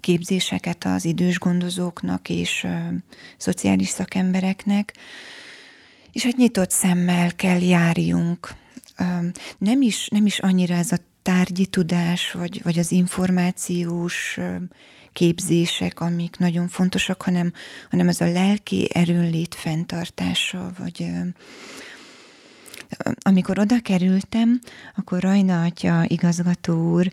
képzéseket 0.00 0.84
az 0.84 1.04
idős 1.04 1.38
gondozóknak 1.38 2.28
és 2.28 2.64
ö, 2.64 2.76
szociális 3.36 3.88
szakembereknek, 3.88 4.94
és 6.12 6.24
egy 6.24 6.36
nyitott 6.36 6.70
szemmel 6.70 7.34
kell 7.36 7.60
járjunk. 7.60 8.54
Ö, 8.98 9.04
nem, 9.58 9.82
is, 9.82 10.08
nem 10.08 10.26
is 10.26 10.38
annyira 10.38 10.74
ez 10.74 10.92
a 10.92 10.98
tárgyi 11.22 11.66
tudás, 11.66 12.32
vagy, 12.32 12.62
vagy 12.62 12.78
az 12.78 12.92
információs 12.92 14.36
ö, 14.36 14.56
képzések, 15.12 16.00
amik 16.00 16.36
nagyon 16.36 16.68
fontosak, 16.68 17.22
hanem, 17.22 17.52
hanem 17.90 18.08
az 18.08 18.20
a 18.20 18.32
lelki 18.32 18.88
erőnlét 18.92 19.54
fenntartása, 19.54 20.72
vagy 20.78 21.10
amikor 23.22 23.58
oda 23.58 23.80
kerültem, 23.80 24.60
akkor 24.96 25.20
Rajna 25.20 25.62
atya 25.62 26.04
igazgató 26.06 26.92
úr 26.92 27.10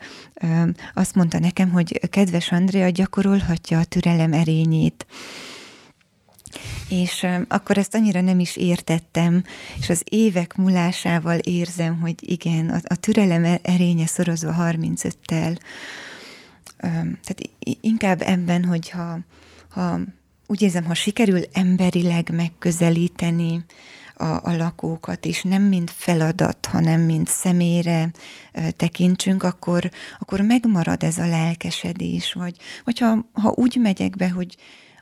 azt 0.93 1.15
mondta 1.15 1.39
nekem, 1.39 1.69
hogy 1.69 2.09
kedves 2.09 2.51
Andrea 2.51 2.89
gyakorolhatja 2.89 3.79
a 3.79 3.85
türelem 3.85 4.33
erényét. 4.33 5.05
És 6.89 7.25
akkor 7.47 7.77
ezt 7.77 7.95
annyira 7.95 8.21
nem 8.21 8.39
is 8.39 8.55
értettem, 8.55 9.43
és 9.79 9.89
az 9.89 10.01
évek 10.09 10.55
múlásával 10.55 11.37
érzem, 11.37 11.99
hogy 11.99 12.15
igen, 12.19 12.69
a, 12.69 12.79
a 12.83 12.95
türelem 12.95 13.59
erénye 13.61 14.05
szorozva 14.05 14.55
35-tel. 14.59 15.57
Tehát 16.79 17.49
inkább 17.81 18.21
ebben, 18.21 18.65
hogyha 18.65 19.19
ha, 19.69 19.99
úgy 20.47 20.61
érzem, 20.61 20.85
ha 20.85 20.93
sikerül 20.93 21.41
emberileg 21.53 22.29
megközelíteni 22.33 23.65
a, 24.17 24.39
a 24.43 24.55
lakókat, 24.55 25.25
és 25.25 25.41
nem 25.41 25.63
mint 25.63 25.91
feladat, 25.91 26.65
hanem 26.65 27.01
mint 27.01 27.27
személyre 27.27 28.11
tekintsünk, 28.75 29.43
akkor, 29.43 29.91
akkor 30.19 30.41
megmarad 30.41 31.03
ez 31.03 31.17
a 31.17 31.27
lelkesedés, 31.27 32.33
vagy 32.33 32.55
hogyha 32.83 33.25
ha 33.33 33.53
úgy 33.55 33.75
megyek 33.75 34.15
be, 34.15 34.29
hogy 34.29 34.55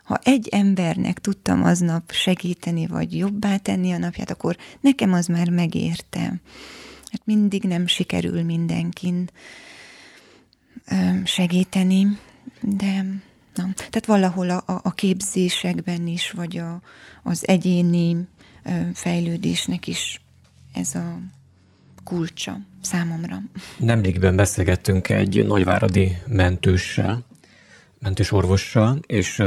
ha 0.03 0.19
egy 0.24 0.48
embernek 0.51 1.19
tudtam 1.19 1.63
aznap 1.63 2.12
segíteni, 2.12 2.88
vagy 2.88 3.17
jobbá 3.17 3.57
tenni 3.57 3.91
a 3.91 3.98
napját, 3.98 4.31
akkor 4.31 4.57
nekem 4.81 5.13
az 5.13 5.27
már 5.27 5.50
megérte. 5.50 6.19
Hát 7.12 7.22
mindig 7.24 7.63
nem 7.63 7.88
sikerül 7.88 8.43
mindenkin 8.43 9.29
segíteni, 11.24 12.19
de 12.62 12.93
nem. 13.55 13.74
Tehát 13.74 14.05
valahol 14.05 14.50
a, 14.50 14.63
a 14.84 14.91
képzésekben 14.91 16.07
is, 16.07 16.31
vagy 16.31 16.57
a, 16.57 16.81
az 17.24 17.48
egyéni 17.48 18.27
fejlődésnek 18.93 19.88
is 19.88 20.22
ez 20.74 20.95
a 20.95 21.19
kulcsa 22.03 22.57
számomra. 22.81 23.38
Nemrégben 23.77 24.36
beszélgettünk 24.36 25.10
egy 25.10 25.45
nagyváradi 25.48 26.17
mentőssel, 26.27 27.25
mentős 28.00 28.31
orvossal, 28.31 29.00
és 29.07 29.43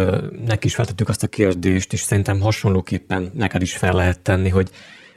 neki 0.47 0.67
is 0.67 0.75
feltettük 0.75 1.09
azt 1.09 1.23
a 1.23 1.27
kérdést, 1.27 1.93
és 1.93 2.01
szerintem 2.01 2.41
hasonlóképpen 2.41 3.31
neked 3.35 3.63
is 3.63 3.77
fel 3.77 3.93
lehet 3.93 4.21
tenni, 4.21 4.49
hogy 4.49 4.71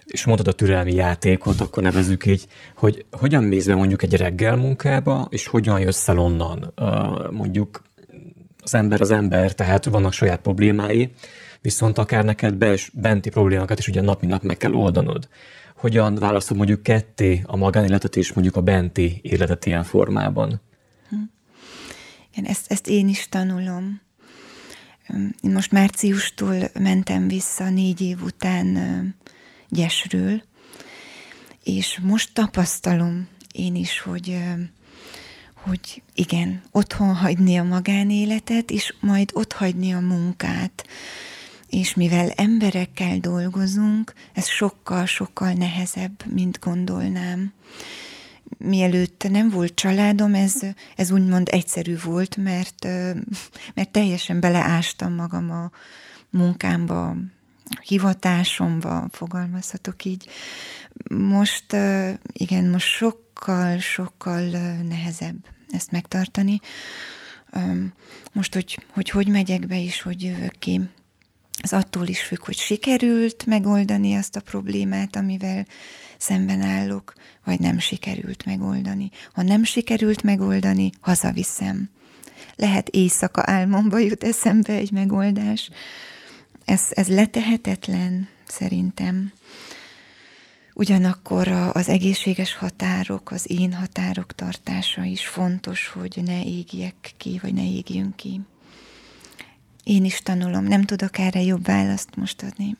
és 0.06 0.26
mondod 0.26 0.48
a 0.48 0.52
türelmi 0.52 0.94
játékot, 0.94 1.62
akkor 1.62 1.84
nevezük 1.84 2.26
így, 2.26 2.48
hogy 2.76 3.06
hogyan 3.12 3.44
mész 3.44 3.66
be 3.66 3.76
mondjuk 3.76 4.04
egy 4.04 4.16
reggel 4.16 4.56
munkába, 4.56 5.28
és 5.30 5.48
hogyan 5.48 5.80
jössz 5.80 6.08
el 6.08 6.20
onnan. 6.20 6.74
Mondjuk 7.32 7.82
az 8.64 8.74
ember 8.74 9.02
az 9.02 9.12
ember, 9.12 9.54
tehát 9.54 9.86
vannak 9.86 10.14
saját 10.14 10.42
problémái, 10.42 11.12
viszont 11.62 11.98
akár 11.98 12.26
neked 12.26 12.54
bels, 12.54 12.92
benti 12.94 13.30
problémákat 13.30 13.80
is 13.80 13.88
ugye 13.88 14.02
nap 14.02 14.20
mint 14.20 14.32
nap 14.34 14.44
meg 14.44 14.58
kell 14.58 14.74
oldanod. 14.74 15.28
Hogyan 15.76 16.16
válaszol 16.16 16.58
mondjuk 16.58 16.84
ketté 16.84 17.42
a 17.46 17.56
magánéletet 17.56 18.16
és 18.16 18.34
mondjuk 18.34 18.56
a 18.56 18.62
benti 18.62 19.20
életet 19.22 19.66
ilyen 19.66 19.84
formában? 19.84 20.62
Hm. 21.10 21.16
Igen, 22.32 22.46
ezt, 22.46 22.72
ezt 22.72 22.88
én 22.88 23.08
is 23.08 23.30
tanulom. 23.30 24.02
Én 25.42 25.52
most 25.52 25.72
márciustól 25.72 26.56
mentem 26.80 27.28
vissza 27.28 27.70
négy 27.70 28.02
év 28.02 28.24
után 28.24 28.78
Gyesről, 29.70 30.42
és 31.64 32.00
most 32.02 32.34
tapasztalom 32.34 33.28
én 33.52 33.76
is, 33.76 34.00
hogy 34.00 34.38
hogy 35.64 36.02
igen, 36.14 36.62
otthon 36.72 37.16
hagyni 37.16 37.58
a 37.58 37.64
magánéletet, 37.64 38.72
és 38.72 38.94
majd 39.00 39.30
ott 39.34 39.54
hagyni 39.54 39.94
a 39.94 40.00
munkát. 40.00 40.86
És 41.72 41.94
mivel 41.94 42.30
emberekkel 42.30 43.18
dolgozunk, 43.18 44.14
ez 44.34 44.48
sokkal-sokkal 44.48 45.54
nehezebb, 45.54 46.26
mint 46.34 46.60
gondolnám. 46.60 47.54
Mielőtt 48.58 49.30
nem 49.30 49.50
volt 49.50 49.76
családom, 49.76 50.34
ez, 50.34 50.54
ez 50.96 51.12
úgymond 51.12 51.48
egyszerű 51.52 51.98
volt, 52.04 52.38
mert, 52.38 52.84
mert 53.74 53.90
teljesen 53.92 54.40
beleástam 54.40 55.14
magam 55.14 55.52
a 55.52 55.72
munkámba, 56.30 57.16
hivatásomba, 57.82 59.08
fogalmazhatok 59.12 60.06
így. 60.06 60.28
Most, 61.10 61.76
igen, 62.34 62.70
most 62.70 62.88
sokkal, 62.88 63.78
sokkal 63.78 64.42
nehezebb 64.90 65.46
ezt 65.70 65.92
megtartani. 65.92 66.60
Most, 68.32 68.54
hogy, 68.54 68.80
hogy 68.94 69.10
hogy 69.10 69.28
megyek 69.28 69.68
be 69.68 69.82
és 69.84 70.02
hogy 70.02 70.24
jövök 70.24 70.56
ki, 70.60 70.82
az 71.62 71.74
attól 71.74 72.08
is 72.08 72.22
függ, 72.22 72.46
hogy 72.46 72.58
sikerült 72.58 73.46
megoldani 73.46 74.16
azt 74.16 74.36
a 74.36 74.42
problémát, 74.42 75.16
amivel 75.16 75.66
szemben 76.18 76.62
állok, 76.62 77.14
vagy 77.46 77.60
nem 77.60 77.80
sikerült 77.80 78.46
megoldani. 78.46 79.10
Ha 79.34 79.42
nem 79.42 79.64
sikerült 79.64 80.24
megoldani, 80.24 80.90
hazaviszem. 81.00 81.90
Lehet 82.56 82.90
éjszaka 82.90 83.42
álmomba 83.46 83.98
jut 83.98 84.24
eszembe 84.24 84.74
egy 84.74 84.92
megoldás, 84.92 85.70
ez, 86.66 86.88
ez 86.90 87.08
letehetetlen 87.08 88.28
szerintem. 88.48 89.32
Ugyanakkor 90.74 91.48
az 91.48 91.90
egészséges 91.90 92.56
határok, 92.56 93.32
az 93.32 93.52
én 93.52 93.74
határok 93.74 94.36
tartása 94.36 95.04
is 95.04 95.28
fontos, 95.28 95.88
hogy 95.88 96.22
ne 96.26 96.44
égjek 96.44 97.14
ki, 97.18 97.40
vagy 97.42 97.54
ne 97.54 97.64
égjünk 97.64 98.16
ki. 98.16 98.42
Én 99.84 100.06
is 100.06 100.20
tanulom, 100.20 100.64
nem 100.64 100.84
tudok 100.84 101.18
erre 101.18 101.42
jobb 101.42 101.66
választ 101.66 102.16
most 102.16 102.44
adni. 102.44 102.76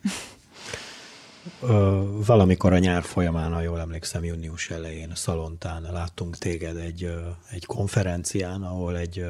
Ö, 1.62 2.02
valamikor 2.26 2.74
a 2.74 2.78
nyár 2.78 3.04
folyamán, 3.04 3.54
ha 3.54 3.62
jól 3.62 3.80
emlékszem, 3.80 4.24
június 4.24 4.70
elején 4.70 5.12
Szalontán 5.16 5.82
láttunk 5.82 6.38
téged 6.38 6.78
egy, 6.78 7.14
egy 7.52 7.66
konferencián, 7.66 8.64
ahol 8.64 8.98
egy, 8.98 9.26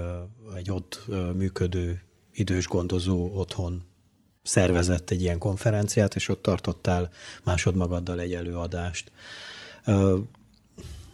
egy 0.55 0.71
ott 0.71 1.05
működő 1.35 2.01
idős 2.33 2.67
gondozó 2.67 3.31
otthon 3.33 3.83
szervezett 4.43 5.09
egy 5.09 5.21
ilyen 5.21 5.37
konferenciát, 5.37 6.15
és 6.15 6.29
ott 6.29 6.41
tartottál 6.41 7.09
másodmagaddal 7.43 8.19
egy 8.19 8.33
előadást. 8.33 9.11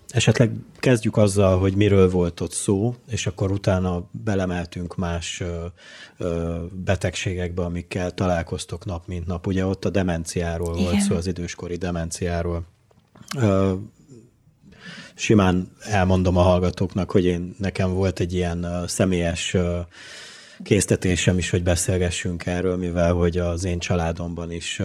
Esetleg 0.08 0.52
kezdjük 0.80 1.18
azzal, 1.18 1.60
hogy 1.60 1.76
miről 1.76 2.10
volt 2.10 2.40
ott 2.40 2.52
szó, 2.52 2.96
és 3.08 3.28
akkor 3.28 3.52
utána 3.52 4.10
belemeltünk 4.12 4.96
más 4.96 5.44
betegségekbe, 6.72 7.62
amikkel 7.64 8.14
találkoztok 8.14 8.86
nap 8.86 9.08
mint 9.08 9.28
nap. 9.28 9.48
Ugye 9.48 9.66
ott 9.66 9.86
a 9.86 9.90
demenciáról 9.90 10.78
Igen. 10.78 10.90
volt 10.90 11.02
szó, 11.02 11.16
az 11.16 11.28
időskori 11.28 11.76
demenciáról. 11.76 12.66
Simán 15.16 15.72
elmondom 15.80 16.38
a 16.38 16.42
hallgatóknak, 16.42 17.12
hogy 17.12 17.26
én 17.26 17.56
nekem 17.58 17.94
volt 17.94 18.20
egy 18.20 18.34
ilyen 18.34 18.84
személyes 18.88 19.56
késztetésem 20.64 21.38
is, 21.38 21.50
hogy 21.50 21.64
beszélgessünk 21.64 22.46
erről, 22.46 22.78
mivel 22.78 23.14
hogy 23.14 23.38
az 23.38 23.64
én 23.64 23.80
családomban 23.80 24.52
is 24.52 24.82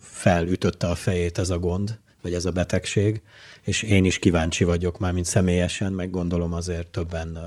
felütötte 0.00 0.86
a 0.86 0.94
fejét 0.94 1.38
ez 1.38 1.50
a 1.50 1.58
gond, 1.58 1.98
vagy 2.22 2.34
ez 2.34 2.44
a 2.44 2.50
betegség, 2.50 3.22
és 3.66 3.82
én 3.82 4.04
is 4.04 4.18
kíváncsi 4.18 4.64
vagyok 4.64 4.98
már, 4.98 5.12
mint 5.12 5.26
személyesen, 5.26 5.92
meg 5.92 6.10
gondolom 6.10 6.52
azért 6.52 6.86
többen 6.86 7.38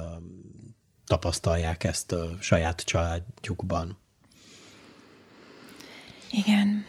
tapasztalják 1.05 1.83
ezt 1.83 2.11
a 2.11 2.37
saját 2.39 2.81
családjukban. 2.81 3.97
Igen. 6.31 6.85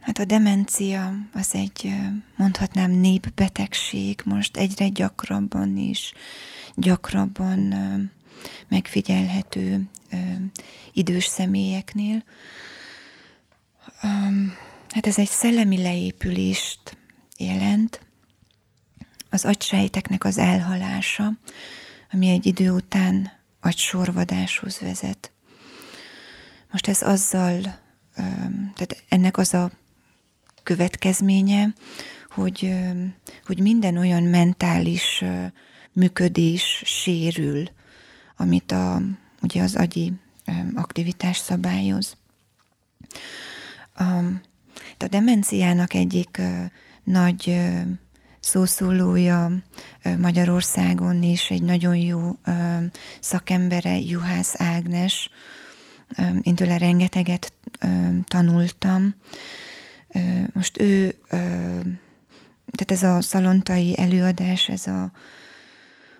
Hát 0.00 0.18
a 0.18 0.24
demencia 0.24 1.12
az 1.32 1.54
egy, 1.54 1.92
mondhatnám, 2.36 2.90
népbetegség, 2.90 4.20
most 4.24 4.56
egyre 4.56 4.88
gyakrabban 4.88 5.76
is, 5.76 6.12
gyakrabban 6.74 7.74
megfigyelhető 8.68 9.88
idős 10.92 11.26
személyeknél. 11.26 12.24
Hát 14.88 15.06
ez 15.06 15.18
egy 15.18 15.28
szellemi 15.28 15.82
leépülést 15.82 16.96
jelent, 17.38 18.00
az 19.30 19.44
agysejteknek 19.44 20.24
az 20.24 20.38
elhalása, 20.38 21.32
ami 22.12 22.28
egy 22.28 22.46
idő 22.46 22.70
után 22.70 23.32
agysorvadáshoz 23.60 24.78
vezet. 24.78 25.32
Most 26.70 26.88
ez 26.88 27.02
azzal, 27.02 27.60
tehát 28.74 29.04
ennek 29.08 29.36
az 29.36 29.54
a 29.54 29.70
következménye, 30.62 31.72
hogy, 32.28 32.74
hogy 33.46 33.60
minden 33.60 33.96
olyan 33.96 34.22
mentális 34.22 35.24
működés 35.92 36.82
sérül, 36.84 37.68
amit 38.36 38.72
a, 38.72 39.02
ugye 39.42 39.62
az 39.62 39.74
agyi 39.74 40.12
aktivitás 40.74 41.36
szabályoz. 41.36 42.16
A, 43.94 44.04
a 44.98 45.06
demenciának 45.08 45.94
egyik 45.94 46.40
nagy 47.06 47.60
szószólója 48.40 49.50
Magyarországon 50.18 51.22
és 51.22 51.50
egy 51.50 51.62
nagyon 51.62 51.96
jó 51.96 52.38
szakembere, 53.20 53.98
Juhász 53.98 54.60
Ágnes. 54.60 55.30
Én 56.42 56.54
tőle 56.54 56.78
rengeteget 56.78 57.52
tanultam. 58.24 59.14
Most 60.52 60.80
ő, 60.80 61.14
tehát 62.70 62.90
ez 62.90 63.02
a 63.02 63.20
szalontai 63.20 63.98
előadás, 63.98 64.68
ez 64.68 64.86
a 64.86 65.12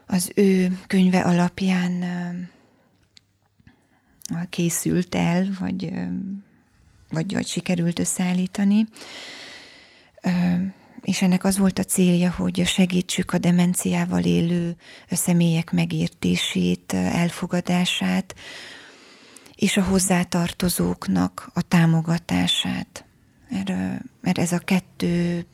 az 0.07 0.31
ő 0.35 0.79
könyve 0.87 1.21
alapján 1.21 2.05
készült 4.49 5.15
el, 5.15 5.47
vagy, 5.59 5.93
vagy, 7.09 7.33
vagy 7.33 7.47
sikerült 7.47 7.99
összeállítani. 7.99 8.87
És 11.03 11.23
ennek 11.23 11.45
az 11.45 11.59
volt 11.59 11.79
a 11.79 11.85
célja, 11.85 12.31
hogy 12.31 12.67
segítsük 12.67 13.33
a 13.33 13.39
demenciával 13.39 14.23
élő 14.23 14.77
személyek 15.11 15.73
megértését, 15.73 16.93
elfogadását, 16.93 18.35
és 19.55 19.77
a 19.77 19.83
hozzátartozóknak 19.83 21.51
a 21.55 21.63
támogatását. 21.63 23.05
Mert, 23.49 23.73
mert 24.21 24.39
ez 24.39 24.53
a 24.53 24.59
kettő 24.59 25.47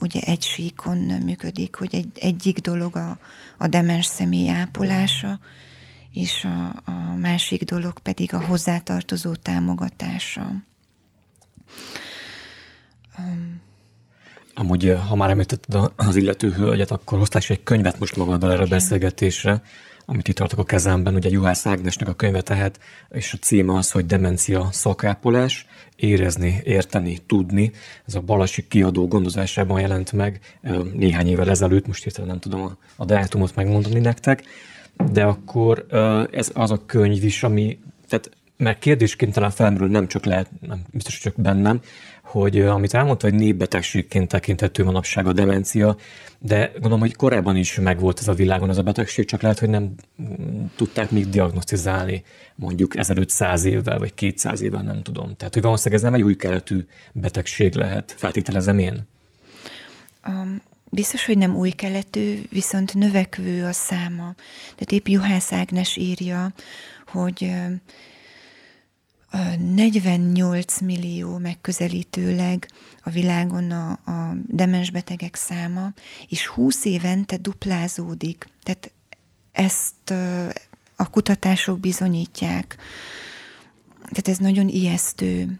ugye 0.00 0.20
egy 0.20 0.42
síkon 0.42 0.98
működik, 0.98 1.74
hogy 1.74 1.94
egy, 1.94 2.18
egyik 2.20 2.58
dolog 2.58 2.96
a, 2.96 3.18
a 3.58 3.66
demens 3.66 4.06
személy 4.06 4.50
ápolása, 4.50 5.38
és 6.12 6.44
a, 6.44 6.90
a 6.90 7.14
másik 7.16 7.64
dolog 7.64 7.98
pedig 7.98 8.34
a 8.34 8.44
hozzátartozó 8.44 9.34
támogatása. 9.34 10.52
Amúgy, 14.54 14.96
ha 15.08 15.16
már 15.16 15.30
említetted 15.30 15.90
az 15.96 16.16
illető 16.16 16.50
hölgyet, 16.50 16.90
akkor 16.90 17.18
hoztál 17.18 17.40
is 17.40 17.50
egy 17.50 17.62
könyvet 17.62 17.98
most 17.98 18.16
magaddal 18.16 18.52
erre 18.52 18.62
a 18.62 18.66
beszélgetésre, 18.66 19.62
amit 20.06 20.28
itt 20.28 20.34
tartok 20.36 20.58
a 20.58 20.64
kezemben, 20.64 21.14
ugye 21.14 21.28
Juhász 21.28 21.66
Ágnesnek 21.66 22.08
a 22.08 22.14
könyve 22.14 22.40
tehát, 22.40 22.80
és 23.10 23.32
a 23.32 23.36
címe 23.36 23.74
az, 23.74 23.90
hogy 23.90 24.06
Demencia 24.06 24.68
szakápolás, 24.72 25.66
érezni, 25.96 26.60
érteni, 26.64 27.18
tudni. 27.26 27.72
Ez 28.06 28.14
a 28.14 28.20
Balasi 28.20 28.68
kiadó 28.68 29.08
gondozásában 29.08 29.80
jelent 29.80 30.12
meg 30.12 30.40
néhány 30.92 31.28
évvel 31.28 31.50
ezelőtt, 31.50 31.86
most 31.86 32.02
hirtelen 32.02 32.28
nem 32.28 32.38
tudom 32.38 32.62
a, 32.62 32.76
a 32.96 33.04
dátumot 33.04 33.54
megmondani 33.54 34.00
nektek, 34.00 34.42
de 35.12 35.24
akkor 35.24 35.86
ez 36.30 36.50
az 36.54 36.70
a 36.70 36.86
könyv 36.86 37.24
is, 37.24 37.42
ami, 37.42 37.78
tehát 38.08 38.30
mert 38.56 38.78
kérdésként 38.78 39.32
talán 39.32 39.50
felmerül 39.50 39.88
nem 39.88 40.06
csak 40.06 40.24
lehet, 40.24 40.50
nem 40.60 40.82
biztos 40.90 41.18
csak 41.18 41.34
bennem, 41.36 41.80
hogy 42.24 42.60
amit 42.60 42.94
elmondta, 42.94 43.28
hogy 43.28 43.38
népbetegségként 43.38 44.28
tekinthető 44.28 44.84
manapság 44.84 45.26
a 45.26 45.32
demencia, 45.32 45.96
de 46.38 46.70
gondolom, 46.72 47.00
hogy 47.00 47.16
korábban 47.16 47.56
is 47.56 47.78
megvolt 47.78 48.18
ez 48.18 48.28
a 48.28 48.32
világon 48.34 48.70
ez 48.70 48.78
a 48.78 48.82
betegség, 48.82 49.24
csak 49.24 49.42
lehet, 49.42 49.58
hogy 49.58 49.68
nem 49.68 49.94
tudták 50.76 51.10
még 51.10 51.28
diagnosztizálni 51.28 52.24
mondjuk 52.54 52.96
1500 52.96 53.64
évvel, 53.64 53.98
vagy 53.98 54.14
200 54.14 54.60
évvel, 54.60 54.82
nem 54.82 55.02
tudom. 55.02 55.36
Tehát, 55.36 55.54
hogy 55.54 55.62
valószínűleg 55.62 55.98
ez 55.98 56.10
nem 56.10 56.14
egy 56.14 56.22
új 56.22 56.36
keletű 56.36 56.86
betegség 57.12 57.74
lehet, 57.74 58.14
feltételezem 58.16 58.78
én. 58.78 59.06
Um, 60.26 60.62
biztos, 60.90 61.26
hogy 61.26 61.38
nem 61.38 61.56
új 61.56 61.70
keletű, 61.70 62.42
viszont 62.50 62.94
növekvő 62.94 63.64
a 63.64 63.72
száma. 63.72 64.34
Tehát 64.74 64.92
épp 64.92 65.06
Juhász 65.06 65.52
Ágnes 65.52 65.96
írja, 65.96 66.52
hogy 67.06 67.52
48 69.58 70.80
millió 70.80 71.38
megközelítőleg 71.38 72.68
a 73.02 73.10
világon 73.10 73.70
a, 73.70 73.90
a 73.90 74.36
demensbetegek 74.46 75.34
száma, 75.34 75.92
és 76.28 76.46
20 76.46 76.84
évente 76.84 77.36
duplázódik. 77.36 78.48
Tehát 78.62 78.92
ezt 79.52 80.10
a 80.96 81.10
kutatások 81.10 81.80
bizonyítják. 81.80 82.76
Tehát 83.98 84.28
ez 84.28 84.38
nagyon 84.38 84.68
ijesztő. 84.68 85.58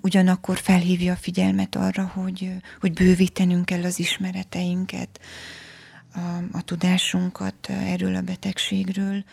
Ugyanakkor 0.00 0.58
felhívja 0.58 1.12
a 1.12 1.16
figyelmet 1.16 1.74
arra, 1.74 2.06
hogy, 2.06 2.52
hogy 2.80 2.92
bővítenünk 2.92 3.64
kell 3.64 3.84
az 3.84 3.98
ismereteinket, 3.98 5.20
a, 6.14 6.18
a 6.52 6.62
tudásunkat 6.62 7.68
erről 7.68 8.14
a 8.16 8.20
betegségről, 8.20 9.24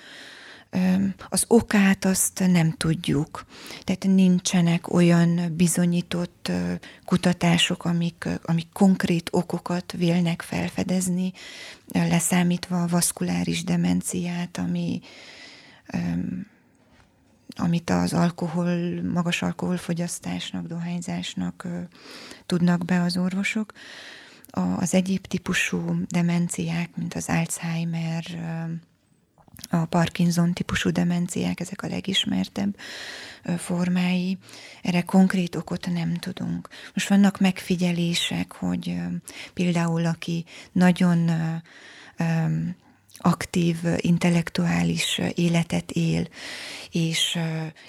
az 1.29 1.45
okát 1.47 2.05
azt 2.05 2.43
nem 2.47 2.71
tudjuk. 2.71 3.45
Tehát 3.83 4.03
nincsenek 4.03 4.93
olyan 4.93 5.53
bizonyított 5.55 6.51
kutatások, 7.05 7.85
amik, 7.85 8.27
amik 8.43 8.67
konkrét 8.73 9.29
okokat 9.31 9.91
vélnek 9.91 10.41
felfedezni, 10.41 11.33
leszámítva 11.93 12.83
a 12.83 12.88
vaszkuláris 12.88 13.63
demenciát, 13.63 14.57
ami 14.57 15.01
amit 17.57 17.89
az 17.89 18.13
alkohol, 18.13 19.01
magas 19.13 19.41
alkoholfogyasztásnak, 19.41 20.67
dohányzásnak 20.67 21.67
tudnak 22.45 22.85
be 22.85 23.01
az 23.01 23.17
orvosok. 23.17 23.73
Az 24.75 24.93
egyéb 24.93 25.25
típusú 25.25 26.01
demenciák, 26.07 26.95
mint 26.95 27.13
az 27.13 27.25
Alzheimer, 27.27 28.23
a 29.70 29.86
Parkinson 29.86 30.54
típusú 30.54 30.89
demenciák, 30.89 31.60
ezek 31.60 31.82
a 31.82 31.88
legismertebb 31.88 32.78
formái. 33.58 34.38
Erre 34.82 35.02
konkrét 35.02 35.56
okot 35.56 35.88
nem 35.94 36.13
tudunk. 36.13 36.68
Most 36.94 37.10
vannak 37.10 37.39
megfigyelések, 37.39 38.52
hogy 38.52 38.96
például 39.54 40.06
aki 40.06 40.46
nagyon 40.72 41.32
aktív, 43.18 43.78
intellektuális 43.98 45.22
életet 45.36 45.91
él, 45.91 46.28
és, 46.91 47.38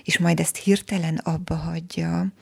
és 0.05 0.19
majd 0.19 0.41
ezt 0.41 0.57
hirtelen 0.57 1.17
abba 1.17 1.55
hagyja, 1.55 2.33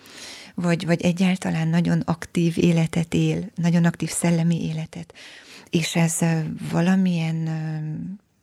vagy, 0.55 0.87
vagy 0.87 1.03
egyáltalán 1.03 1.69
nagyon 1.69 2.01
aktív 2.01 2.59
életet 2.59 3.15
él, 3.15 3.51
nagyon 3.55 3.85
aktív 3.85 4.11
szellemi 4.11 4.65
életet, 4.65 5.15
és 5.71 5.97
ez 5.97 6.19
valamilyen 6.71 7.49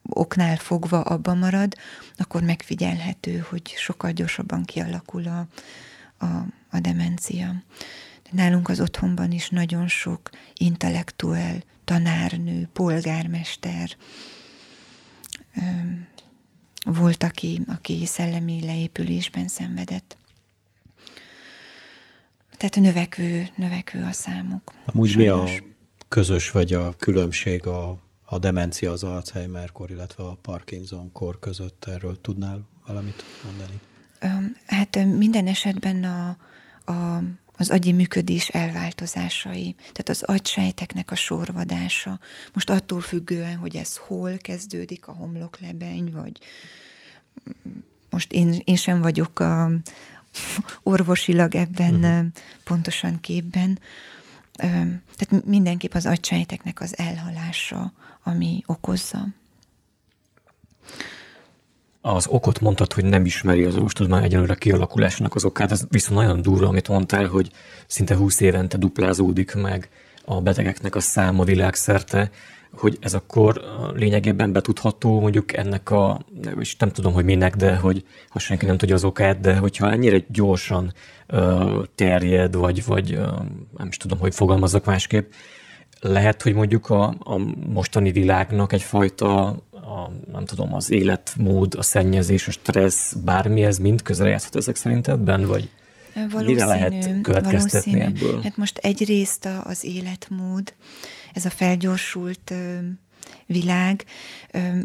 oknál 0.09 0.57
fogva 0.57 1.01
abba 1.01 1.33
marad, 1.33 1.75
akkor 2.17 2.41
megfigyelhető, 2.43 3.45
hogy 3.49 3.73
sokkal 3.77 4.11
gyorsabban 4.11 4.63
kialakul 4.63 5.27
a, 5.27 5.47
a, 6.25 6.45
a 6.69 6.79
demencia. 6.79 7.63
De 8.23 8.29
nálunk 8.31 8.69
az 8.69 8.79
otthonban 8.79 9.31
is 9.31 9.49
nagyon 9.49 9.87
sok 9.87 10.29
intellektuel, 10.53 11.63
tanárnő, 11.83 12.69
polgármester 12.73 13.97
volt, 16.85 17.23
aki, 17.23 17.61
aki 17.67 18.05
szellemi 18.05 18.65
leépülésben 18.65 19.47
szenvedett. 19.47 20.17
Tehát 22.57 22.75
növekvő, 22.75 23.47
növekvő 23.55 24.03
a 24.03 24.11
számuk. 24.11 24.73
Amúgy 24.85 25.15
mi 25.15 25.27
a 25.27 25.43
közös 26.07 26.51
vagy 26.51 26.73
a 26.73 26.95
különbség 26.97 27.67
a 27.67 27.97
a 28.31 28.39
demencia, 28.39 28.91
az 28.91 29.03
Alzheimer-kor, 29.03 29.89
illetve 29.89 30.23
a 30.23 30.37
Parkinson-kor 30.41 31.39
között 31.39 31.85
erről 31.85 32.21
tudnál 32.21 32.61
valamit 32.87 33.23
mondani? 33.43 33.79
Hát 34.65 35.05
minden 35.05 35.47
esetben 35.47 36.03
a, 36.03 36.37
a, 36.91 37.23
az 37.57 37.69
agyi 37.69 37.91
működés 37.91 38.49
elváltozásai, 38.49 39.75
tehát 39.77 40.09
az 40.09 40.23
agysejteknek 40.23 41.11
a 41.11 41.15
sorvadása. 41.15 42.19
Most 42.53 42.69
attól 42.69 43.01
függően, 43.01 43.55
hogy 43.55 43.75
ez 43.75 43.97
hol 43.97 44.37
kezdődik, 44.37 45.07
a 45.07 45.11
homloklebeny, 45.11 46.11
vagy 46.11 46.37
most 48.09 48.31
én, 48.31 48.61
én 48.63 48.75
sem 48.75 49.01
vagyok 49.01 49.39
a, 49.39 49.71
orvosilag 50.83 51.55
ebben 51.55 51.93
uh-huh. 51.93 52.25
pontosan 52.63 53.19
képben, 53.19 53.79
tehát 54.55 55.45
mindenképp 55.45 55.93
az 55.93 56.05
agysejteknek 56.05 56.81
az 56.81 56.97
elhalása, 56.97 57.93
ami 58.23 58.63
okozza. 58.65 59.27
Az 62.01 62.27
okot 62.27 62.59
mondtad, 62.59 62.93
hogy 62.93 63.05
nem 63.05 63.25
ismeri 63.25 63.63
az 63.63 63.75
orvostudomány 63.75 64.23
egyelőre 64.23 64.55
kialakulásának 64.55 65.35
az 65.35 65.45
okát, 65.45 65.71
ez 65.71 65.83
viszont 65.89 66.19
nagyon 66.19 66.41
durva, 66.41 66.67
amit 66.67 66.87
mondtál, 66.87 67.25
hogy 67.27 67.51
szinte 67.87 68.15
20 68.15 68.39
évente 68.39 68.77
duplázódik 68.77 69.55
meg 69.55 69.89
a 70.25 70.41
betegeknek 70.41 70.95
a 70.95 70.99
száma 70.99 71.43
világszerte, 71.43 72.31
hogy 72.73 72.97
ez 72.99 73.13
akkor 73.13 73.61
lényegében 73.95 74.51
betudható 74.51 75.19
mondjuk 75.19 75.53
ennek 75.53 75.89
a, 75.89 76.25
és 76.59 76.75
nem 76.75 76.89
tudom, 76.89 77.13
hogy 77.13 77.25
minek, 77.25 77.55
de 77.55 77.75
hogy 77.75 78.05
ha 78.29 78.39
senki 78.39 78.65
nem 78.65 78.77
tudja 78.77 78.95
az 78.95 79.03
okát, 79.03 79.39
de 79.39 79.55
hogyha 79.55 79.91
ennyire 79.91 80.23
gyorsan 80.27 80.93
uh, 81.29 81.85
terjed, 81.95 82.55
vagy, 82.55 82.85
vagy 82.85 83.13
uh, 83.13 83.25
nem 83.77 83.87
is 83.87 83.97
tudom, 83.97 84.19
hogy 84.19 84.35
fogalmazok 84.35 84.85
másképp, 84.85 85.31
lehet, 85.99 86.41
hogy 86.41 86.53
mondjuk 86.53 86.89
a, 86.89 87.03
a 87.19 87.37
mostani 87.67 88.11
világnak 88.11 88.73
egyfajta 88.73 89.45
a, 89.71 90.11
nem 90.31 90.45
tudom, 90.45 90.73
az 90.73 90.91
életmód, 90.91 91.73
a 91.77 91.81
szennyezés, 91.81 92.47
a 92.47 92.51
stressz, 92.51 93.13
bármi, 93.13 93.63
ez 93.63 93.77
mind 93.77 94.01
közrejátszhat 94.01 94.55
ezek 94.55 94.75
szerinted 94.75 95.45
vagy 95.45 95.69
Valószínű, 96.13 96.45
mire 96.45 96.65
lehet 96.65 97.21
következtetni 97.21 97.91
valószínű. 97.91 98.25
ebből? 98.25 98.41
Hát 98.41 98.57
most 98.57 98.77
egyrészt 98.77 99.47
az 99.63 99.83
életmód, 99.83 100.73
ez 101.33 101.45
a 101.45 101.49
felgyorsult 101.49 102.53
világ, 103.45 104.05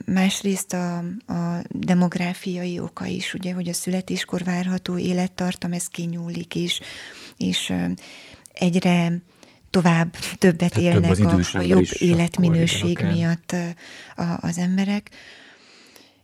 másrészt 0.05 0.73
a, 0.73 0.99
a 1.27 1.63
demográfiai 1.71 2.79
oka 2.79 3.07
is, 3.07 3.35
ugye, 3.35 3.53
hogy 3.53 3.69
a 3.69 3.73
születéskor 3.73 4.45
várható 4.45 4.99
élettartam, 4.99 5.73
ez 5.73 5.89
kinyúlik 5.89 6.55
is, 6.55 6.81
és 7.37 7.73
egyre 8.53 9.13
tovább 9.71 10.17
többet 10.39 10.73
Tehát 10.73 10.95
élnek 10.95 11.15
több 11.15 11.27
a, 11.53 11.59
a 11.59 11.61
jobb 11.61 11.87
életminőség 11.91 12.99
miatt 13.13 13.55
a, 14.17 14.23
az 14.41 14.59
emberek, 14.59 15.11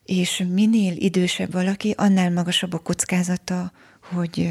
és 0.05 0.45
minél 0.49 0.97
idősebb 0.97 1.53
valaki, 1.53 1.95
annál 1.97 2.31
magasabb 2.31 2.73
a 2.73 2.79
kockázata, 2.79 3.73
hogy, 4.13 4.49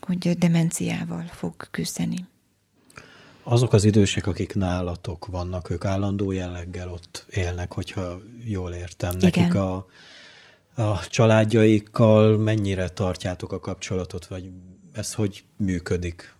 hogy 0.00 0.38
demenciával 0.38 1.24
fog 1.32 1.54
küzdeni 1.70 2.26
azok 3.48 3.72
az 3.72 3.84
idősek, 3.84 4.26
akik 4.26 4.54
nálatok 4.54 5.26
vannak, 5.26 5.70
ők 5.70 5.84
állandó 5.84 6.30
jelleggel 6.30 6.88
ott 6.88 7.26
élnek, 7.30 7.72
hogyha 7.72 8.20
jól 8.44 8.72
értem. 8.72 9.16
Igen. 9.16 9.30
Nekik 9.30 9.54
a, 9.54 9.86
a 10.74 11.06
családjaikkal 11.08 12.36
mennyire 12.36 12.88
tartjátok 12.88 13.52
a 13.52 13.60
kapcsolatot, 13.60 14.26
vagy 14.26 14.50
ez 14.92 15.14
hogy 15.14 15.44
működik? 15.56 16.34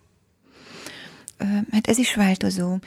Hát 1.71 1.87
ez 1.87 1.97
is 1.97 2.15
változó. 2.15 2.77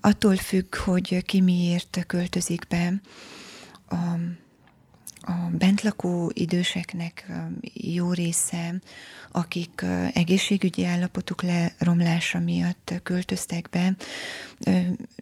Attól 0.00 0.36
függ, 0.36 0.74
hogy 0.74 1.24
ki 1.24 1.40
miért 1.40 2.04
költözik 2.06 2.66
be. 2.68 3.00
a, 3.88 3.94
a 5.26 5.48
bentlakó 5.58 6.30
időseknek 6.34 7.26
jó 7.72 8.12
része, 8.12 8.74
akik 9.32 9.84
egészségügyi 10.12 10.84
állapotuk 10.84 11.42
leromlása 11.42 12.38
miatt 12.38 12.92
költöztek 13.02 13.68
be, 13.70 13.96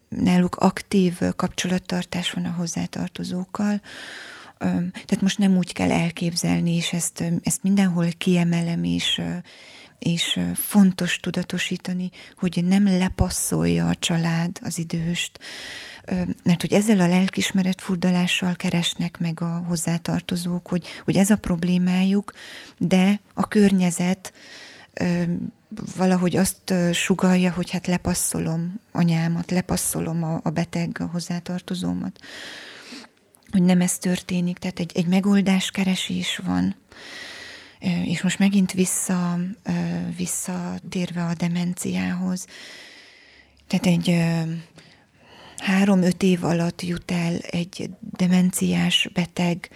náluk 0.08 0.56
aktív 0.56 1.18
kapcsolattartás 1.36 2.30
van 2.30 2.44
a 2.44 2.54
hozzátartozókkal, 2.56 3.80
tehát 4.92 5.20
most 5.20 5.38
nem 5.38 5.56
úgy 5.56 5.72
kell 5.72 5.90
elképzelni, 5.90 6.74
és 6.74 6.92
ezt, 6.92 7.24
ezt 7.42 7.62
mindenhol 7.62 8.06
kiemelem, 8.18 8.84
és, 8.84 9.20
és 10.02 10.40
fontos 10.54 11.20
tudatosítani, 11.20 12.10
hogy 12.36 12.64
nem 12.64 12.84
lepasszolja 12.84 13.88
a 13.88 13.94
család 13.94 14.58
az 14.62 14.78
időst, 14.78 15.38
mert 16.42 16.60
hogy 16.60 16.72
ezzel 16.72 17.00
a 17.00 17.08
lelkismeret 17.08 17.80
furdalással 17.80 18.54
keresnek 18.54 19.18
meg 19.18 19.40
a 19.40 19.64
hozzátartozók, 19.68 20.68
hogy, 20.68 20.86
hogy 21.04 21.16
ez 21.16 21.30
a 21.30 21.36
problémájuk, 21.36 22.32
de 22.78 23.20
a 23.34 23.48
környezet 23.48 24.32
valahogy 25.96 26.36
azt 26.36 26.74
sugalja, 26.92 27.52
hogy 27.52 27.70
hát 27.70 27.86
lepasszolom 27.86 28.80
anyámat, 28.92 29.50
lepasszolom 29.50 30.22
a, 30.22 30.40
a 30.42 30.50
beteg 30.50 30.96
a 31.00 31.04
hozzátartozómat. 31.04 32.18
Hogy 33.50 33.62
nem 33.62 33.80
ez 33.80 33.98
történik, 33.98 34.58
tehát 34.58 34.78
egy, 34.78 34.92
egy 34.94 35.06
megoldáskeresés 35.06 36.40
van. 36.44 36.74
És 38.05 38.23
most 38.23 38.38
megint 38.38 38.73
vissza, 38.73 39.38
visszatérve 40.16 41.25
a 41.25 41.35
demenciához, 41.35 42.47
tehát 43.66 43.87
egy 43.87 44.23
három-öt 45.57 46.23
év 46.23 46.45
alatt 46.45 46.83
jut 46.83 47.11
el 47.11 47.37
egy 47.37 47.90
demenciás 48.01 49.09
beteg 49.12 49.71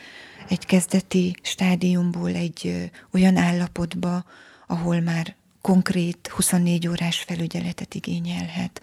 egy 0.49 0.66
kezdeti 0.66 1.37
stádiumból 1.42 2.35
egy 2.35 2.90
olyan 3.12 3.37
állapotba, 3.37 4.25
ahol 4.66 5.01
már 5.01 5.35
konkrét 5.61 6.29
24 6.29 6.88
órás 6.88 7.19
felügyeletet 7.19 7.95
igényelhet. 7.95 8.83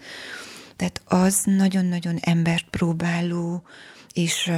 Tehát 0.76 1.02
az 1.04 1.42
nagyon-nagyon 1.44 2.18
embert 2.20 2.66
próbáló, 2.70 3.62
és, 4.12 4.52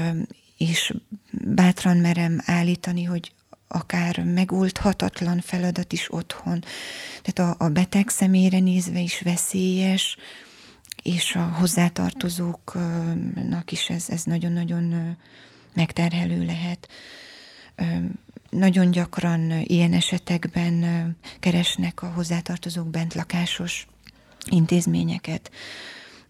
és 0.56 0.94
bátran 1.30 1.96
merem 1.96 2.40
állítani, 2.44 3.02
hogy 3.04 3.32
akár 3.68 4.24
megoldhatatlan 4.24 5.40
feladat 5.40 5.92
is 5.92 6.12
otthon. 6.12 6.64
Tehát 7.22 7.60
a, 7.60 7.64
a 7.64 7.68
beteg 7.68 8.08
személyre 8.08 8.58
nézve 8.58 9.00
is 9.00 9.20
veszélyes, 9.20 10.16
és 11.02 11.34
a 11.34 11.42
hozzátartozóknak 11.42 13.72
is 13.72 13.88
ez, 13.88 14.08
ez 14.08 14.22
nagyon-nagyon 14.22 15.16
megterhelő 15.74 16.44
lehet. 16.44 16.88
Nagyon 18.50 18.90
gyakran 18.90 19.50
ilyen 19.50 19.92
esetekben 19.92 21.16
keresnek 21.40 22.02
a 22.02 22.06
hozzátartozók 22.06 22.88
bentlakásos 22.88 23.86
intézményeket. 24.50 25.50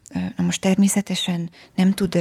Na 0.09 0.45
most 0.45 0.61
természetesen 0.61 1.51
nem 1.75 1.93
tud, 1.93 2.15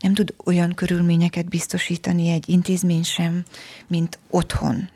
nem 0.00 0.14
tud 0.14 0.34
olyan 0.44 0.74
körülményeket 0.74 1.48
biztosítani 1.48 2.28
egy 2.28 2.48
intézmény 2.48 3.02
sem, 3.02 3.44
mint 3.86 4.18
otthon, 4.30 4.90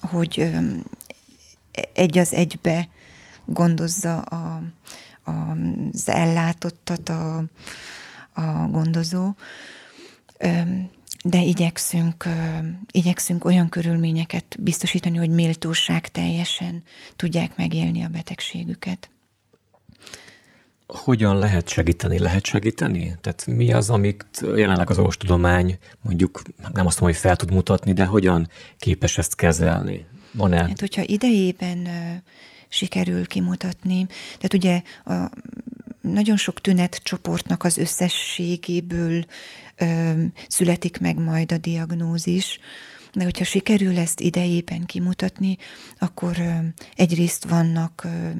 hogy 0.00 0.52
egy 1.92 2.18
az 2.18 2.32
egybe 2.32 2.88
gondozza 3.44 4.20
a, 4.20 4.62
az 5.24 6.08
ellátottat 6.08 7.08
a, 7.08 7.36
a 8.32 8.68
gondozó, 8.70 9.34
de 11.24 11.42
igyekszünk, 11.42 12.28
igyekszünk 12.90 13.44
olyan 13.44 13.68
körülményeket 13.68 14.56
biztosítani, 14.60 15.16
hogy 15.16 15.30
méltóság 15.30 16.08
teljesen 16.08 16.82
tudják 17.16 17.56
megélni 17.56 18.02
a 18.02 18.08
betegségüket. 18.08 19.11
Hogyan 20.94 21.38
lehet 21.38 21.68
segíteni? 21.68 22.18
Lehet 22.18 22.44
segíteni? 22.44 23.16
Tehát 23.20 23.46
mi 23.46 23.72
az, 23.72 23.90
amit 23.90 24.44
jelenleg 24.56 24.90
az 24.90 24.98
orvostudomány 24.98 25.78
mondjuk 26.02 26.42
nem 26.72 26.86
azt 26.86 27.00
mondom, 27.00 27.18
hogy 27.18 27.28
fel 27.28 27.36
tud 27.36 27.52
mutatni, 27.52 27.92
de 27.92 28.04
hogyan 28.04 28.48
képes 28.78 29.18
ezt 29.18 29.34
kezelni? 29.34 30.06
Van-e? 30.32 30.56
Hát, 30.56 30.80
hogyha 30.80 31.02
idejében 31.02 31.88
sikerül 32.68 33.26
kimutatni. 33.26 34.06
Tehát 34.38 34.54
ugye 34.54 34.82
a, 35.04 35.30
nagyon 36.00 36.36
sok 36.36 36.60
tünetcsoportnak 36.60 37.64
az 37.64 37.76
összességéből 37.76 39.24
ö, 39.76 40.12
születik 40.48 41.00
meg 41.00 41.18
majd 41.18 41.52
a 41.52 41.58
diagnózis, 41.58 42.58
de 43.12 43.24
hogyha 43.24 43.44
sikerül 43.44 43.98
ezt 43.98 44.20
idejében 44.20 44.86
kimutatni, 44.86 45.56
akkor 45.98 46.36
ö, 46.38 46.50
egyrészt 46.96 47.44
vannak 47.44 48.02
ö, 48.04 48.30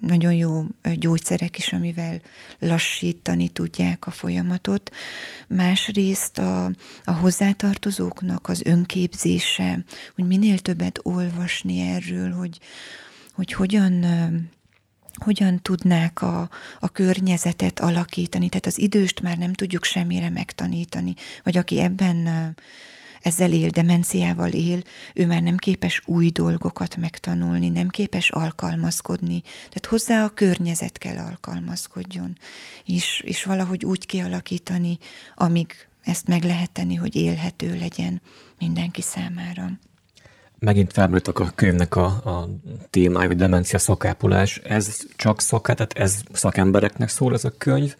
nagyon 0.00 0.32
jó 0.32 0.64
gyógyszerek 0.94 1.58
is, 1.58 1.72
amivel 1.72 2.20
lassítani 2.58 3.48
tudják 3.48 4.06
a 4.06 4.10
folyamatot. 4.10 4.90
Másrészt 5.48 6.38
a, 6.38 6.64
a 7.04 7.12
hozzátartozóknak 7.12 8.48
az 8.48 8.62
önképzése, 8.64 9.84
hogy 10.14 10.26
minél 10.26 10.58
többet 10.58 11.00
olvasni 11.02 11.80
erről, 11.80 12.32
hogy, 12.32 12.58
hogy 13.32 13.52
hogyan 13.52 14.04
hogyan 15.24 15.62
tudnák 15.62 16.22
a, 16.22 16.48
a 16.80 16.88
környezetet 16.88 17.80
alakítani. 17.80 18.48
Tehát 18.48 18.66
az 18.66 18.78
időst 18.78 19.20
már 19.20 19.38
nem 19.38 19.52
tudjuk 19.52 19.84
semmire 19.84 20.30
megtanítani, 20.30 21.14
vagy 21.42 21.56
aki 21.56 21.80
ebben 21.80 22.54
ezzel 23.22 23.52
él, 23.52 23.68
demenciával 23.68 24.50
él, 24.50 24.82
ő 25.14 25.26
már 25.26 25.42
nem 25.42 25.56
képes 25.56 26.02
új 26.06 26.30
dolgokat 26.30 26.96
megtanulni, 26.96 27.68
nem 27.68 27.88
képes 27.88 28.30
alkalmazkodni. 28.30 29.40
Tehát 29.40 29.86
hozzá 29.86 30.24
a 30.24 30.34
környezet 30.34 30.98
kell 30.98 31.16
alkalmazkodjon, 31.16 32.38
és, 32.84 33.22
és 33.24 33.44
valahogy 33.44 33.84
úgy 33.84 34.06
kialakítani, 34.06 34.98
amíg 35.34 35.72
ezt 36.02 36.26
meg 36.26 36.42
lehet 36.42 36.70
tenni, 36.70 36.94
hogy 36.94 37.16
élhető 37.16 37.78
legyen 37.78 38.22
mindenki 38.58 39.02
számára 39.02 39.70
megint 40.60 40.92
felmerültek 40.92 41.38
a 41.38 41.50
könyvnek 41.54 41.96
a, 41.96 42.04
a 42.04 42.48
témája, 42.90 43.26
hogy 43.26 43.36
demencia 43.36 43.78
szakápolás. 43.78 44.60
Ez 44.64 44.98
csak 45.16 45.40
szaká, 45.40 45.72
tehát 45.72 45.92
ez 45.92 46.22
szakembereknek 46.32 47.08
szól 47.08 47.34
ez 47.34 47.44
a 47.44 47.52
könyv, 47.58 47.96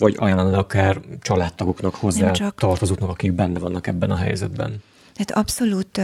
vagy 0.00 0.14
ajánlani 0.18 0.56
akár 0.56 1.00
családtagoknak, 1.20 1.94
hozzá 1.94 2.30
csak... 2.30 2.54
tartozóknak, 2.58 3.08
akik 3.08 3.32
benne 3.32 3.58
vannak 3.58 3.86
ebben 3.86 4.10
a 4.10 4.16
helyzetben? 4.16 4.82
Tehát 5.12 5.30
abszolút 5.30 6.00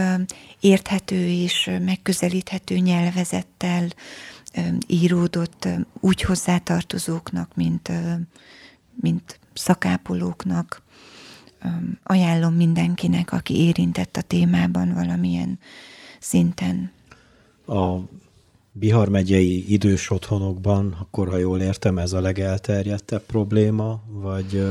érthető 0.59 1.27
és 1.27 1.71
megközelíthető 1.85 2.77
nyelvezettel 2.77 3.87
íródott 4.87 5.67
úgy 5.99 6.21
hozzátartozóknak, 6.21 7.55
mint, 7.55 7.91
mint 9.01 9.39
szakápolóknak. 9.53 10.81
Ajánlom 12.03 12.53
mindenkinek, 12.53 13.31
aki 13.31 13.55
érintett 13.55 14.17
a 14.17 14.21
témában 14.21 14.93
valamilyen 14.93 15.59
szinten. 16.19 16.91
A 17.65 17.97
Bihar 18.79 19.09
megyei 19.09 19.73
idős 19.73 20.09
otthonokban, 20.09 20.97
akkor 20.99 21.29
ha 21.29 21.37
jól 21.37 21.61
értem, 21.61 21.97
ez 21.97 22.13
a 22.13 22.21
legelterjedtebb 22.21 23.21
probléma, 23.21 24.03
vagy, 24.07 24.65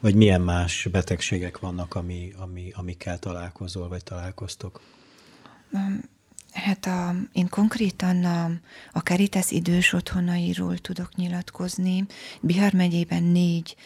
vagy 0.00 0.14
milyen 0.14 0.40
más 0.40 0.88
betegségek 0.92 1.58
vannak, 1.58 1.94
ami, 1.94 2.32
ami, 2.38 2.72
amikkel 2.74 3.18
találkozol, 3.18 3.88
vagy 3.88 4.04
találkoztok? 4.04 4.80
Hát 6.52 6.86
a, 6.86 7.14
én 7.32 7.48
konkrétan 7.48 8.24
a, 8.24 8.50
a 8.92 8.98
Caritas 8.98 9.50
idős 9.50 9.92
otthonairól 9.92 10.78
tudok 10.78 11.14
nyilatkozni. 11.16 12.06
Bihar 12.40 12.72
megyében 12.72 13.22
négy 13.22 13.76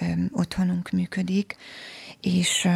ö, 0.00 0.04
otthonunk 0.32 0.90
működik, 0.90 1.56
és 2.20 2.64
ö, 2.64 2.70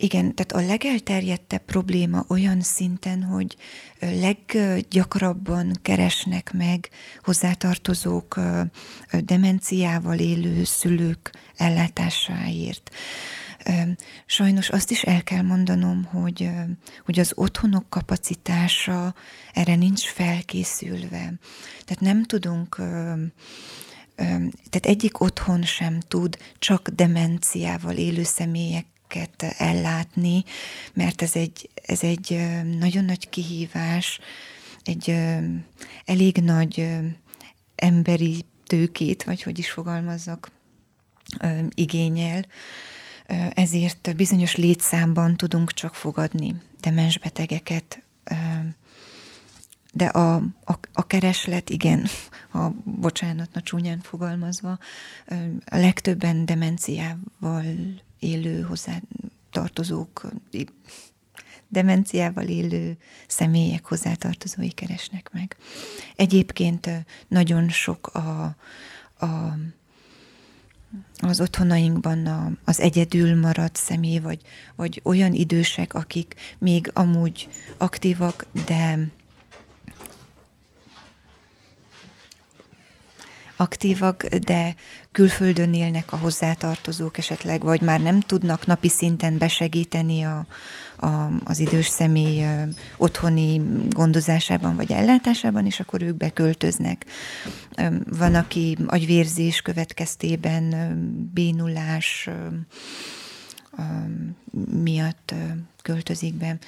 igen, 0.00 0.34
tehát 0.34 0.52
a 0.52 0.68
legelterjedtebb 0.68 1.64
probléma 1.64 2.24
olyan 2.28 2.60
szinten, 2.60 3.22
hogy 3.22 3.56
leggyakrabban 4.00 5.72
keresnek 5.82 6.52
meg 6.52 6.88
hozzátartozók 7.22 8.40
demenciával 9.24 10.18
élő 10.18 10.64
szülők 10.64 11.34
ellátásáért. 11.56 12.90
Sajnos 14.26 14.68
azt 14.68 14.90
is 14.90 15.02
el 15.02 15.22
kell 15.22 15.42
mondanom, 15.42 16.04
hogy, 16.04 16.50
hogy 17.04 17.18
az 17.18 17.32
otthonok 17.34 17.90
kapacitása 17.90 19.14
erre 19.52 19.74
nincs 19.74 20.04
felkészülve. 20.04 21.32
Tehát 21.84 22.00
nem 22.00 22.24
tudunk 22.24 22.76
tehát 24.70 24.86
egyik 24.86 25.20
otthon 25.20 25.62
sem 25.62 26.00
tud 26.00 26.38
csak 26.58 26.88
demenciával 26.88 27.96
élő 27.96 28.22
személyek 28.22 28.86
ellátni, 29.56 30.44
mert 30.92 31.22
ez 31.22 31.36
egy, 31.36 31.70
ez 31.86 32.02
egy 32.02 32.46
nagyon 32.78 33.04
nagy 33.04 33.28
kihívás, 33.28 34.20
egy 34.84 35.16
elég 36.04 36.36
nagy 36.36 36.88
emberi 37.74 38.44
tőkét, 38.66 39.24
vagy 39.24 39.42
hogy 39.42 39.58
is 39.58 39.70
fogalmazzak, 39.70 40.50
igényel, 41.74 42.46
ezért 43.54 44.16
bizonyos 44.16 44.56
létszámban 44.56 45.36
tudunk 45.36 45.72
csak 45.72 45.94
fogadni 45.94 46.54
demens 46.80 47.18
betegeket, 47.18 48.02
de 49.92 50.04
a, 50.04 50.34
a, 50.64 50.78
a 50.92 51.06
kereslet, 51.06 51.70
igen, 51.70 52.06
a 52.52 52.68
bocsánat, 52.84 53.52
na 53.52 53.60
csúnyán 53.60 54.00
fogalmazva, 54.00 54.78
a 55.64 55.76
legtöbben 55.76 56.44
demenciával 56.44 57.64
élő 58.18 58.60
hozzá 58.60 59.00
tartozók, 59.50 60.26
demenciával 61.68 62.44
élő 62.44 62.96
személyek 63.26 63.84
hozzátartozói 63.84 64.70
keresnek 64.70 65.30
meg. 65.32 65.56
Egyébként 66.16 66.90
nagyon 67.28 67.68
sok 67.68 68.06
a, 68.06 68.56
a 69.18 69.58
az 71.18 71.40
otthonainkban 71.40 72.26
a, 72.26 72.52
az 72.64 72.80
egyedül 72.80 73.40
maradt 73.40 73.76
személy, 73.76 74.18
vagy, 74.18 74.40
vagy 74.76 75.00
olyan 75.04 75.32
idősek, 75.32 75.94
akik 75.94 76.34
még 76.58 76.90
amúgy 76.94 77.48
aktívak, 77.76 78.46
de 78.66 78.98
aktívak, 83.56 84.24
de 84.24 84.74
külföldön 85.12 85.74
élnek 85.74 86.12
a 86.12 86.16
hozzátartozók 86.16 87.18
esetleg, 87.18 87.62
vagy 87.62 87.80
már 87.80 88.00
nem 88.00 88.20
tudnak 88.20 88.66
napi 88.66 88.88
szinten 88.88 89.38
besegíteni 89.38 90.22
a, 90.22 90.46
a, 90.96 91.30
az 91.44 91.58
idős 91.58 91.86
személy 91.86 92.44
otthoni 92.96 93.60
gondozásában 93.90 94.76
vagy 94.76 94.92
ellátásában, 94.92 95.66
és 95.66 95.80
akkor 95.80 96.02
ők 96.02 96.16
beköltöznek. 96.16 97.06
Van, 98.18 98.34
aki 98.34 98.76
agyvérzés 98.86 99.60
következtében 99.60 100.74
bénulás 101.34 102.28
miatt 104.82 105.34
költözik 105.82 106.34
be. 106.34 106.58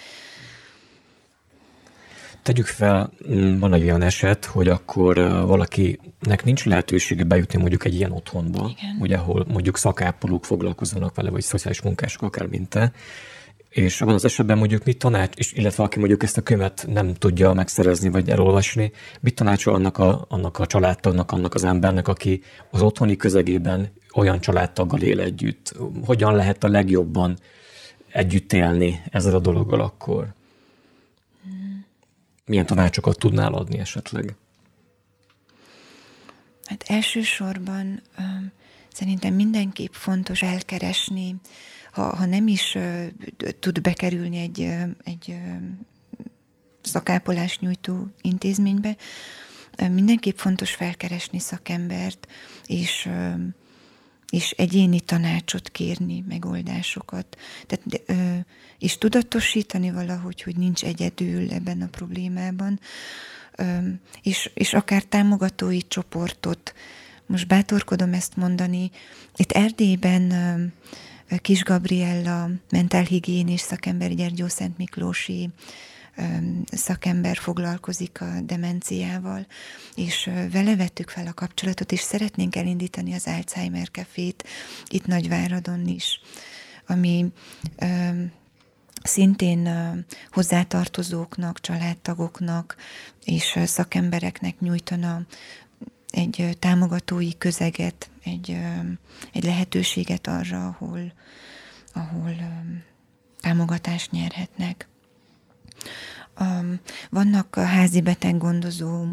Tegyük 2.48 2.66
fel, 2.66 3.12
mm, 3.30 3.58
van 3.58 3.74
egy 3.74 3.82
olyan 3.82 4.02
eset, 4.02 4.44
hogy 4.44 4.68
akkor 4.68 5.16
valakinek 5.46 6.44
nincs 6.44 6.64
lehetősége 6.64 7.24
bejutni 7.24 7.58
mondjuk 7.58 7.84
egy 7.84 7.94
ilyen 7.94 8.12
otthonba, 8.12 8.70
Igen. 8.70 8.96
ugye, 9.00 9.16
ahol 9.16 9.46
mondjuk 9.48 9.76
szakápolók 9.76 10.44
foglalkozzanak 10.44 11.14
vele, 11.14 11.30
vagy 11.30 11.42
szociális 11.42 11.82
munkások, 11.82 12.22
akár 12.22 12.46
mint 12.46 12.68
te, 12.68 12.92
és 13.68 14.00
abban 14.00 14.14
az 14.14 14.24
esetben 14.24 14.58
mondjuk 14.58 14.84
mit 14.84 14.98
tanács, 14.98 15.37
és 15.37 15.52
illetve 15.52 15.82
aki 15.82 15.98
mondjuk 15.98 16.22
ezt 16.22 16.37
a 16.37 16.42
könyvet 16.42 16.87
nem 16.92 17.14
tudja 17.14 17.52
megszerezni 17.52 18.08
vagy 18.08 18.28
elolvasni, 18.28 18.92
mit 19.20 19.34
tanácsol 19.34 19.74
annak 19.74 19.98
a, 19.98 20.26
annak 20.28 20.58
a 20.58 20.66
családtagnak, 20.66 21.32
annak 21.32 21.54
az 21.54 21.64
embernek, 21.64 22.08
aki 22.08 22.42
az 22.70 22.82
otthoni 22.82 23.16
közegében 23.16 23.92
olyan 24.14 24.40
családtaggal 24.40 25.00
él 25.00 25.20
együtt? 25.20 25.74
Hogyan 26.04 26.34
lehet 26.34 26.64
a 26.64 26.68
legjobban 26.68 27.38
együtt 28.12 28.52
élni 28.52 29.02
ezzel 29.11 29.34
a 29.34 29.40
dologgal 29.40 29.80
akkor? 29.80 30.37
Milyen 32.48 32.66
tanácsokat 32.66 33.18
tudnál 33.18 33.52
adni 33.52 33.78
esetleg? 33.78 34.34
Hát 36.64 36.84
elsősorban 36.87 38.02
szerintem 38.92 39.34
mindenképp 39.34 39.92
fontos 39.92 40.42
elkeresni, 40.42 41.34
ha, 41.92 42.16
ha 42.16 42.26
nem 42.26 42.46
is 42.46 42.74
uh, 42.74 43.06
tud 43.61 43.80
bekerülni 43.80 44.38
egy, 44.38 44.61
uh, 44.61 44.82
egy 45.04 45.24
uh, 45.28 45.56
szakápolás 46.82 47.58
nyújtó 47.58 48.06
intézménybe, 48.20 48.96
mindenképp 49.90 50.37
fontos 50.37 50.74
felkeresni 50.74 51.38
szakembert, 51.38 52.26
és 52.66 53.08
és 54.30 54.50
egyéni 54.50 55.00
tanácsot 55.00 55.68
kérni, 55.68 56.24
megoldásokat. 56.28 57.36
Tehát, 57.66 58.02
ö, 58.06 58.38
és 58.78 58.98
tudatosítani 58.98 59.90
valahogy, 59.90 60.42
hogy 60.42 60.56
nincs 60.56 60.84
egyedül 60.84 61.50
ebben 61.50 61.82
a 61.82 61.86
problémában, 61.86 62.80
ö, 63.56 63.78
és, 64.22 64.50
és 64.54 64.72
akár 64.74 65.02
támogatói 65.02 65.82
csoportot. 65.88 66.74
Most 67.26 67.46
bátorkodom 67.46 68.12
ezt 68.12 68.36
mondani. 68.36 68.90
Itt 69.36 69.52
Erdélyben 69.52 70.30
ö, 70.30 71.36
Kis 71.36 71.62
Gabriella, 71.62 72.50
mentálhigiénés 72.70 73.60
szakember, 73.60 74.14
Gyergyó 74.14 74.48
Szent 74.48 74.78
Miklósi 74.78 75.48
szakember 76.70 77.37
foglalkozik 77.37 78.20
a 78.20 78.40
demenciával, 78.40 79.46
és 79.94 80.31
vele 80.52 80.76
vettük 80.76 81.09
fel 81.09 81.26
a 81.26 81.33
kapcsolatot, 81.33 81.92
és 81.92 82.00
szeretnénk 82.00 82.57
elindítani 82.57 83.14
az 83.14 83.26
Alzheimer 83.26 83.88
Cafét 83.90 84.44
itt 84.88 85.07
Nagyváradon 85.07 85.87
is, 85.87 86.20
ami 86.87 87.33
szintén 89.02 89.68
hozzátartozóknak, 90.31 91.61
családtagoknak 91.61 92.76
és 93.24 93.59
szakembereknek 93.64 94.61
nyújtana 94.61 95.26
egy 96.11 96.57
támogatói 96.59 97.38
közeget, 97.38 98.11
egy, 98.22 98.57
egy 99.33 99.44
lehetőséget 99.44 100.26
arra, 100.26 100.66
ahol, 100.66 101.12
ahol 101.92 102.35
támogatást 103.40 104.11
nyerhetnek. 104.11 104.88
Vannak 107.11 107.55
házi 107.55 108.01
beteggondozó 108.01 109.07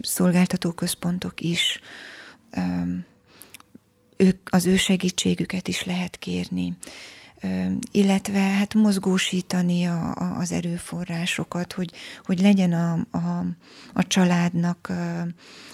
szolgáltatóközpontok 0.00 1.40
is, 1.40 1.80
ők, 4.16 4.48
az 4.50 4.66
ő 4.66 4.76
segítségüket 4.76 5.68
is 5.68 5.84
lehet 5.84 6.16
kérni 6.16 6.76
illetve 7.90 8.38
hát 8.38 8.74
mozgósítani 8.74 9.84
a, 9.84 10.14
a, 10.14 10.38
az 10.38 10.52
erőforrásokat, 10.52 11.72
hogy, 11.72 11.92
hogy 12.24 12.40
legyen 12.40 12.72
a, 12.72 12.92
a, 13.10 13.46
a 13.92 14.06
családnak, 14.06 14.92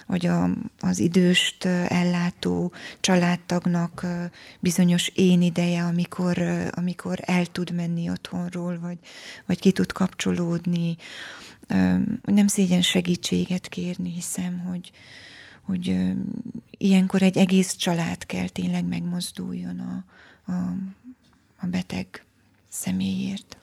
vagy 0.06 0.26
a, 0.26 0.50
az 0.80 0.98
időst 0.98 1.64
ellátó 1.64 2.72
családtagnak 3.00 4.06
bizonyos 4.60 5.08
én 5.14 5.42
ideje, 5.42 5.84
amikor, 5.84 6.38
amikor 6.70 7.18
el 7.22 7.46
tud 7.46 7.74
menni 7.74 8.10
otthonról, 8.10 8.78
vagy, 8.78 8.98
vagy 9.46 9.60
ki 9.60 9.72
tud 9.72 9.92
kapcsolódni. 9.92 10.96
Nem 12.24 12.46
szégyen 12.46 12.82
segítséget 12.82 13.68
kérni, 13.68 14.10
hiszem, 14.10 14.58
hogy, 14.58 14.90
hogy 15.62 15.96
ilyenkor 16.70 17.22
egy 17.22 17.36
egész 17.36 17.74
család 17.74 18.26
kell 18.26 18.48
tényleg 18.48 18.84
megmozduljon 18.84 19.78
a, 19.78 20.04
a 20.52 20.76
a 21.62 21.66
beteg 21.66 22.24
személyért. 22.68 23.56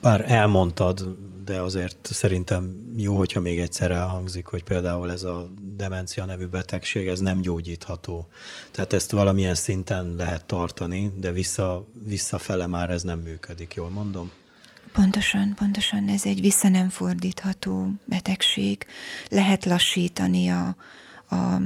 Bár 0.00 0.30
elmondtad, 0.30 1.16
de 1.44 1.60
azért 1.60 2.08
szerintem 2.10 2.92
jó, 2.96 3.16
hogyha 3.16 3.40
még 3.40 3.58
egyszer 3.58 3.90
elhangzik, 3.90 4.46
hogy 4.46 4.64
például 4.64 5.10
ez 5.10 5.22
a 5.22 5.48
demencia 5.76 6.24
nevű 6.24 6.46
betegség, 6.46 7.08
ez 7.08 7.20
nem 7.20 7.40
gyógyítható. 7.40 8.28
Tehát 8.70 8.92
ezt 8.92 9.10
valamilyen 9.10 9.54
szinten 9.54 10.14
lehet 10.16 10.44
tartani, 10.44 11.12
de 11.16 11.32
vissza, 11.32 11.86
visszafele 12.04 12.66
már 12.66 12.90
ez 12.90 13.02
nem 13.02 13.18
működik, 13.18 13.74
jól 13.74 13.90
mondom? 13.90 14.30
Pontosan, 14.92 15.54
pontosan 15.54 16.08
ez 16.08 16.26
egy 16.26 16.40
vissza 16.40 16.68
nem 16.68 16.88
fordítható 16.88 17.88
betegség. 18.04 18.86
Lehet 19.28 19.64
lassítani 19.64 20.48
a, 20.48 20.76
a 21.30 21.60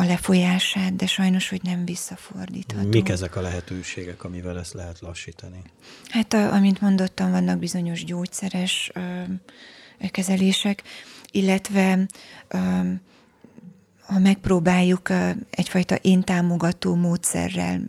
a 0.00 0.04
lefolyását, 0.04 0.96
de 0.96 1.06
sajnos, 1.06 1.48
hogy 1.48 1.60
nem 1.62 1.84
visszafordítható. 1.84 2.88
Mik 2.88 3.08
ezek 3.08 3.36
a 3.36 3.40
lehetőségek, 3.40 4.24
amivel 4.24 4.58
ezt 4.58 4.72
lehet 4.72 5.00
lassítani? 5.00 5.62
Hát, 6.08 6.32
a, 6.32 6.52
amint 6.52 6.80
mondottam, 6.80 7.30
vannak 7.30 7.58
bizonyos 7.58 8.04
gyógyszeres 8.04 8.90
ö, 8.94 9.22
kezelések, 10.10 10.82
illetve 11.30 12.06
ö, 12.48 12.58
ha 14.10 14.18
megpróbáljuk 14.18 15.08
egyfajta 15.50 15.94
én 15.94 16.22
támogató 16.22 16.94
módszerrel 16.94 17.80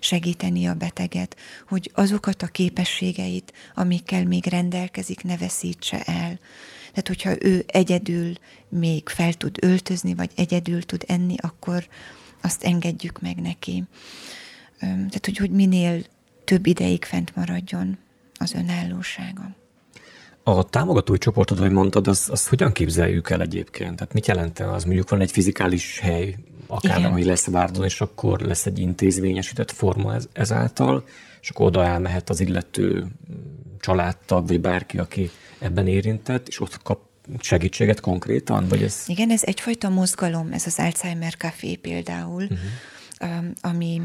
segíteni 0.00 0.66
a 0.66 0.74
beteget, 0.74 1.36
hogy 1.68 1.90
azokat 1.94 2.42
a 2.42 2.46
képességeit, 2.46 3.52
amikkel 3.74 4.24
még 4.24 4.46
rendelkezik, 4.46 5.22
ne 5.22 5.36
veszítse 5.36 6.02
el 6.02 6.38
tehát, 6.96 7.22
hogyha 7.22 7.48
ő 7.48 7.64
egyedül 7.66 8.32
még 8.68 9.08
fel 9.08 9.32
tud 9.32 9.56
öltözni, 9.60 10.14
vagy 10.14 10.30
egyedül 10.36 10.82
tud 10.82 11.04
enni, 11.06 11.34
akkor 11.40 11.86
azt 12.42 12.64
engedjük 12.64 13.20
meg 13.20 13.40
neki. 13.40 13.84
Tehát, 14.78 15.24
hogy, 15.24 15.36
hogy 15.36 15.50
minél 15.50 16.02
több 16.44 16.66
ideig 16.66 17.04
fent 17.04 17.36
maradjon 17.36 17.98
az 18.34 18.54
önállósága. 18.54 19.54
A 20.42 20.62
támogatói 20.62 21.18
csoportod, 21.18 21.58
ahogy 21.58 21.70
mondtad, 21.70 22.06
az, 22.08 22.28
az 22.30 22.48
hogyan 22.48 22.72
képzeljük 22.72 23.30
el 23.30 23.40
egyébként? 23.40 23.96
Tehát 23.96 24.12
mit 24.12 24.26
jelent 24.26 24.58
az? 24.58 24.84
Mondjuk 24.84 25.10
van 25.10 25.20
egy 25.20 25.30
fizikális 25.30 25.98
hely, 25.98 26.36
akár 26.66 26.98
Igen. 26.98 27.10
ami 27.10 27.24
lesz 27.24 27.46
Várdon, 27.46 27.84
és 27.84 28.00
akkor 28.00 28.40
lesz 28.40 28.66
egy 28.66 28.78
intézményesített 28.78 29.70
forma 29.70 30.14
ez, 30.14 30.28
ezáltal, 30.32 31.04
és 31.40 31.50
akkor 31.50 31.66
oda 31.66 31.84
elmehet 31.84 32.30
az 32.30 32.40
illető 32.40 33.06
családtag, 33.80 34.46
vagy 34.46 34.60
bárki, 34.60 34.98
aki 34.98 35.30
ebben 35.58 35.86
érintett, 35.86 36.48
és 36.48 36.60
ott 36.60 36.82
kap 36.82 37.00
segítséget 37.40 38.00
konkrétan? 38.00 38.68
Vagy 38.68 38.82
ez... 38.82 39.02
Igen, 39.06 39.30
ez 39.30 39.42
egyfajta 39.44 39.88
mozgalom, 39.88 40.52
ez 40.52 40.66
az 40.66 40.78
Alzheimer 40.78 41.34
Café 41.36 41.74
például, 41.74 42.42
uh-huh. 42.42 43.44
ami 43.60 44.02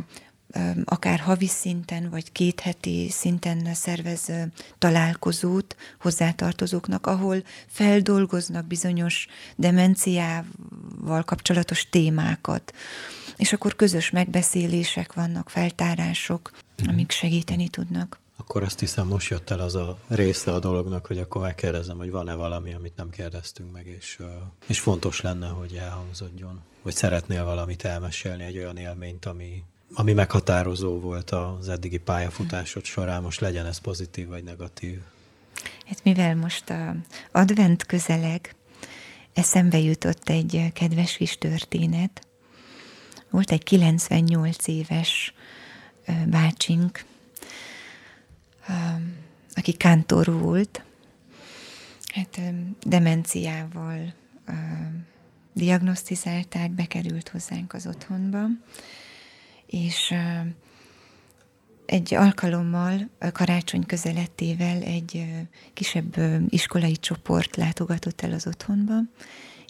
akár 0.85 1.19
havi 1.19 1.47
szinten, 1.47 2.09
vagy 2.09 2.31
két 2.31 2.59
heti 2.59 3.07
szinten 3.09 3.73
szervez 3.73 4.31
találkozót 4.77 5.75
hozzátartozóknak, 5.99 7.07
ahol 7.07 7.43
feldolgoznak 7.67 8.65
bizonyos 8.65 9.27
demenciával 9.55 11.23
kapcsolatos 11.25 11.89
témákat. 11.89 12.73
És 13.37 13.53
akkor 13.53 13.75
közös 13.75 14.09
megbeszélések 14.09 15.13
vannak, 15.13 15.49
feltárások, 15.49 16.51
mhm. 16.77 16.89
amik 16.89 17.11
segíteni 17.11 17.67
tudnak. 17.67 18.19
Akkor 18.41 18.63
azt 18.63 18.79
hiszem, 18.79 19.07
most 19.07 19.29
jött 19.29 19.49
el 19.49 19.59
az 19.59 19.75
a 19.75 19.97
része 20.07 20.53
a 20.53 20.59
dolognak, 20.59 21.05
hogy 21.05 21.17
akkor 21.17 21.41
megkérdezem, 21.41 21.97
hogy 21.97 22.11
van-e 22.11 22.33
valami, 22.33 22.73
amit 22.73 22.95
nem 22.95 23.09
kérdeztünk 23.09 23.71
meg, 23.71 23.87
és, 23.87 24.19
és 24.67 24.79
fontos 24.79 25.21
lenne, 25.21 25.47
hogy 25.47 25.75
elhangzódjon. 25.75 26.61
Vagy 26.81 26.95
szeretnél 26.95 27.43
valamit 27.43 27.85
elmesélni, 27.85 28.43
egy 28.43 28.57
olyan 28.57 28.77
élményt, 28.77 29.25
ami, 29.25 29.63
ami 29.93 30.13
meghatározó 30.13 30.99
volt 30.99 31.29
az 31.29 31.69
eddigi 31.69 31.97
pályafutásod 31.97 32.83
során, 32.83 33.21
most 33.21 33.39
legyen 33.39 33.65
ez 33.65 33.77
pozitív 33.77 34.27
vagy 34.27 34.43
negatív? 34.43 34.99
Hát 35.85 36.03
mivel 36.03 36.35
most 36.35 36.69
a 36.69 36.95
advent 37.31 37.85
közeleg, 37.85 38.55
eszembe 39.33 39.79
jutott 39.79 40.29
egy 40.29 40.71
kedves 40.73 41.17
kis 41.17 41.37
történet. 41.37 42.27
Volt 43.29 43.51
egy 43.51 43.63
98 43.63 44.67
éves 44.67 45.33
bácsink, 46.27 47.09
aki 49.53 49.71
kántor 49.71 50.39
volt, 50.39 50.83
hát 52.13 52.41
demenciával 52.85 54.13
diagnosztizálták, 55.53 56.71
bekerült 56.71 57.29
hozzánk 57.29 57.73
az 57.73 57.87
otthonba, 57.87 58.45
és 59.65 60.13
egy 61.85 62.13
alkalommal, 62.13 63.09
karácsony 63.33 63.85
közelettével 63.85 64.81
egy 64.81 65.25
kisebb 65.73 66.15
iskolai 66.49 66.95
csoport 66.97 67.55
látogatott 67.55 68.21
el 68.21 68.31
az 68.31 68.47
otthonba, 68.47 68.93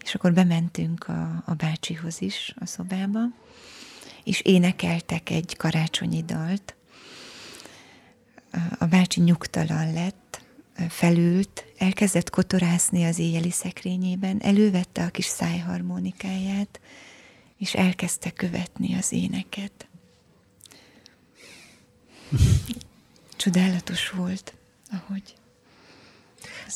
és 0.03 0.15
akkor 0.15 0.33
bementünk 0.33 1.07
a, 1.07 1.43
a 1.45 1.53
bácsihoz 1.53 2.21
is 2.21 2.53
a 2.59 2.65
szobába, 2.65 3.19
és 4.23 4.41
énekeltek 4.41 5.29
egy 5.29 5.57
karácsonyi 5.57 6.23
dalt. 6.23 6.75
A 8.79 8.85
bácsi 8.85 9.21
nyugtalan 9.21 9.93
lett, 9.93 10.41
felült, 10.89 11.65
elkezdett 11.77 12.29
kotorászni 12.29 13.05
az 13.05 13.19
éjjeli 13.19 13.51
szekrényében, 13.51 14.41
elővette 14.41 15.03
a 15.03 15.09
kis 15.09 15.25
szájharmonikáját, 15.25 16.79
és 17.57 17.73
elkezdte 17.73 18.31
követni 18.31 18.95
az 18.95 19.11
éneket. 19.11 19.87
Csodálatos 23.35 24.09
volt, 24.09 24.53
ahogy. 24.91 25.35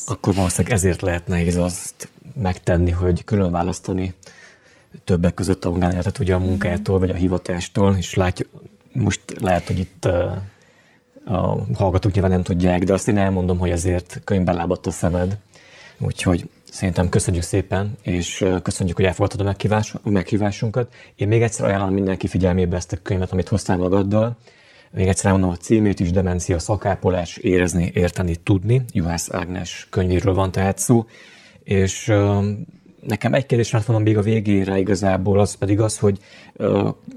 Akkor 0.06 0.34
valószínűleg 0.34 0.76
ezért 0.76 1.00
lehet 1.00 1.26
nehéz 1.26 1.56
azt 1.56 2.08
megtenni, 2.34 2.90
hogy 2.90 3.24
külön 3.24 3.50
választani 3.50 4.14
többek 5.04 5.34
között 5.34 5.64
a 5.64 5.70
magánéletet 5.70 6.18
ugye 6.18 6.34
a 6.34 6.38
munkától, 6.38 6.98
vagy 6.98 7.10
a 7.10 7.14
hivatástól, 7.14 7.96
és 7.96 8.14
látja, 8.14 8.46
most 8.92 9.20
lehet, 9.40 9.66
hogy 9.66 9.78
itt 9.78 10.08
a 11.26 11.58
hallgatók 11.74 12.12
nyilván 12.12 12.30
nem 12.30 12.42
tudják, 12.42 12.84
de 12.84 12.92
azt 12.92 13.08
én 13.08 13.18
elmondom, 13.18 13.58
hogy 13.58 13.70
azért 13.70 14.20
könyvben 14.24 14.54
lábadt 14.54 14.86
a 14.86 14.90
szemed. 14.90 15.38
Úgyhogy 15.98 16.48
szerintem 16.70 17.08
köszönjük 17.08 17.42
szépen, 17.42 17.96
és 18.02 18.44
köszönjük, 18.62 18.96
hogy 18.96 19.04
elfogadtad 19.04 19.56
a 20.02 20.10
meghívásunkat. 20.10 20.92
Én 21.16 21.28
még 21.28 21.42
egyszer 21.42 21.66
ajánlom 21.66 21.92
mindenki 21.94 22.26
figyelmébe 22.26 22.76
ezt 22.76 22.92
a 22.92 22.96
könyvet, 23.02 23.32
amit 23.32 23.48
hoztál 23.48 23.76
magaddal. 23.76 24.36
Még 24.90 25.08
egyszer 25.08 25.30
mondom 25.30 25.50
a 25.50 25.56
címét 25.56 26.00
is, 26.00 26.10
demencia, 26.10 26.58
szakápolás, 26.58 27.36
érezni, 27.36 27.90
érteni, 27.94 28.36
tudni. 28.36 28.82
Juhász 28.92 29.34
Ágnes 29.34 29.86
könyvéről 29.90 30.34
van 30.34 30.52
tehát 30.52 30.78
szó. 30.78 31.06
És 31.64 32.12
nekem 33.06 33.34
egy 33.34 33.46
kérdés 33.46 33.70
volna 33.70 34.02
még 34.02 34.16
a 34.16 34.22
végére 34.22 34.78
igazából, 34.78 35.40
az 35.40 35.54
pedig 35.54 35.80
az, 35.80 35.98
hogy 35.98 36.18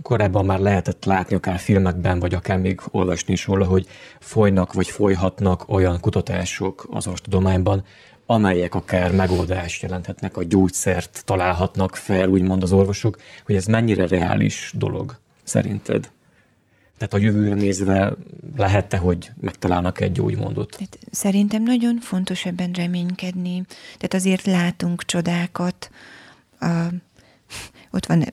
korábban 0.01 0.45
már 0.45 0.59
lehetett 0.59 1.05
látni 1.05 1.35
akár 1.35 1.59
filmekben, 1.59 2.19
vagy 2.19 2.33
akár 2.33 2.59
még 2.59 2.81
olvasni 2.91 3.33
is 3.33 3.47
róla, 3.47 3.65
hogy 3.65 3.87
folynak 4.19 4.73
vagy 4.73 4.89
folyhatnak 4.89 5.63
olyan 5.67 5.99
kutatások 5.99 6.87
az 6.91 7.05
orvostudományban, 7.05 7.83
amelyek 8.25 8.75
akár 8.75 9.11
megoldást 9.11 9.81
jelenthetnek, 9.81 10.37
a 10.37 10.43
gyógyszert 10.43 11.21
találhatnak 11.25 11.95
fel, 11.95 12.29
úgymond 12.29 12.63
az 12.63 12.71
orvosok, 12.71 13.17
hogy 13.45 13.55
ez 13.55 13.65
mennyire 13.65 14.07
reális 14.07 14.73
dolog 14.77 15.19
szerinted? 15.43 16.09
Tehát 16.99 17.13
a 17.13 17.17
jövőre 17.17 17.53
nézve 17.53 18.13
lehet-e, 18.55 18.97
hogy 18.97 19.31
megtalálnak 19.41 20.01
egy 20.01 20.11
gyógymódot? 20.11 20.69
Tehát 20.71 20.99
szerintem 21.11 21.63
nagyon 21.63 21.99
fontos 21.99 22.45
ebben 22.45 22.71
reménykedni. 22.71 23.63
Tehát 23.97 24.13
azért 24.13 24.45
látunk 24.45 25.05
csodákat. 25.05 25.89
A, 26.59 26.67
ott 27.91 28.05
van 28.05 28.25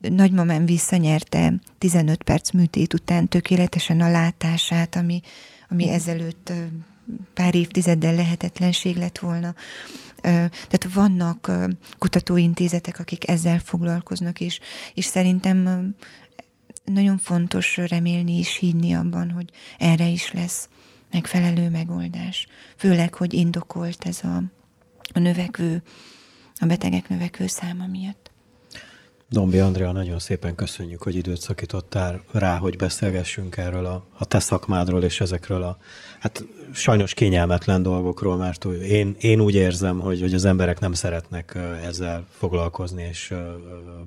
nagymamám 0.00 0.66
visszanyerte 0.66 1.54
15 1.78 2.22
perc 2.22 2.50
műtét 2.50 2.94
után 2.94 3.28
tökéletesen 3.28 4.00
a 4.00 4.10
látását, 4.10 4.96
ami, 4.96 5.20
ami 5.68 5.88
ezelőtt 5.88 6.52
pár 7.34 7.54
évtizeddel 7.54 8.14
lehetetlenség 8.14 8.96
lett 8.96 9.18
volna. 9.18 9.54
Tehát 10.42 10.88
vannak 10.94 11.50
kutatóintézetek, 11.98 12.98
akik 12.98 13.28
ezzel 13.28 13.58
foglalkoznak, 13.58 14.40
és, 14.40 14.60
és 14.94 15.04
szerintem 15.04 15.88
nagyon 16.92 17.18
fontos 17.18 17.76
remélni 17.76 18.38
és 18.38 18.56
hinni 18.56 18.92
abban, 18.92 19.30
hogy 19.30 19.50
erre 19.78 20.06
is 20.06 20.32
lesz 20.32 20.68
megfelelő 21.10 21.68
megoldás. 21.68 22.46
Főleg, 22.76 23.14
hogy 23.14 23.32
indokolt 23.34 24.04
ez 24.04 24.20
a, 24.24 24.42
a 25.14 25.18
növekvő, 25.18 25.82
a 26.54 26.66
betegek 26.66 27.08
növekvő 27.08 27.46
száma 27.46 27.86
miatt. 27.86 28.21
Dombi 29.32 29.58
Andrea, 29.58 29.92
nagyon 29.92 30.18
szépen 30.18 30.54
köszönjük, 30.54 31.02
hogy 31.02 31.14
időt 31.14 31.40
szakítottál 31.40 32.22
rá, 32.32 32.56
hogy 32.56 32.76
beszélgessünk 32.76 33.56
erről 33.56 33.86
a, 33.86 34.04
a 34.18 34.24
te 34.24 34.38
szakmádról 34.38 35.02
és 35.02 35.20
ezekről 35.20 35.62
a 35.62 35.78
hát 36.18 36.44
sajnos 36.72 37.14
kényelmetlen 37.14 37.82
dolgokról, 37.82 38.36
mert 38.36 38.64
én, 38.64 39.16
én 39.20 39.40
úgy 39.40 39.54
érzem, 39.54 40.00
hogy, 40.00 40.20
hogy 40.20 40.34
az 40.34 40.44
emberek 40.44 40.80
nem 40.80 40.92
szeretnek 40.92 41.58
ezzel 41.84 42.26
foglalkozni 42.38 43.02
és 43.10 43.34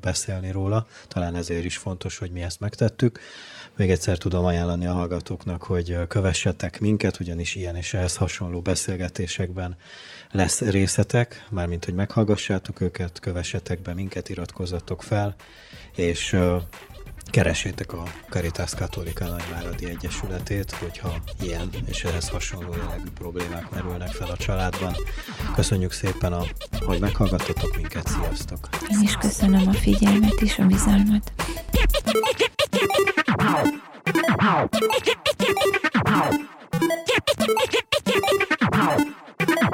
beszélni 0.01 0.51
róla. 0.51 0.87
Talán 1.07 1.35
ezért 1.35 1.65
is 1.65 1.77
fontos, 1.77 2.17
hogy 2.17 2.31
mi 2.31 2.41
ezt 2.41 2.59
megtettük. 2.59 3.19
Még 3.75 3.91
egyszer 3.91 4.17
tudom 4.17 4.45
ajánlani 4.45 4.85
a 4.85 4.93
hallgatóknak, 4.93 5.63
hogy 5.63 5.97
kövessetek 6.07 6.79
minket, 6.79 7.19
ugyanis 7.19 7.55
ilyen 7.55 7.75
és 7.75 7.93
ehhez 7.93 8.15
hasonló 8.15 8.61
beszélgetésekben 8.61 9.77
lesz 10.35 10.61
részletek, 10.61 11.45
mármint, 11.49 11.85
hogy 11.85 11.93
meghallgassátok 11.93 12.81
őket, 12.81 13.19
kövessetek 13.19 13.81
be 13.81 13.93
minket, 13.93 14.29
iratkozzatok 14.29 15.03
fel, 15.03 15.35
és 15.95 16.37
keresétek 17.25 17.93
a 17.93 18.03
Caritas 18.29 18.75
Katolika 18.75 19.25
Nagyváradi 19.25 19.85
Egyesületét, 19.85 20.71
hogyha 20.71 21.13
ilyen 21.41 21.69
és 21.85 22.03
ehhez 22.03 22.29
hasonló 22.29 22.75
jellegű 22.75 23.09
problémák 23.13 23.69
merülnek 23.69 24.09
fel 24.09 24.29
a 24.29 24.37
családban. 24.37 24.95
Köszönjük 25.55 25.91
szépen, 25.91 26.33
a, 26.33 26.43
hogy 26.79 26.99
meghallgattatok 26.99 27.75
minket, 27.75 28.07
sziasztok! 28.07 28.69
Én 28.89 29.01
is 29.01 29.15
köszönöm 29.15 29.67
a 29.67 29.73
figyelmet 29.73 30.41
és 30.41 30.59
a 30.59 30.65
bizalmat. 30.65 31.31
Ow! 38.73 39.04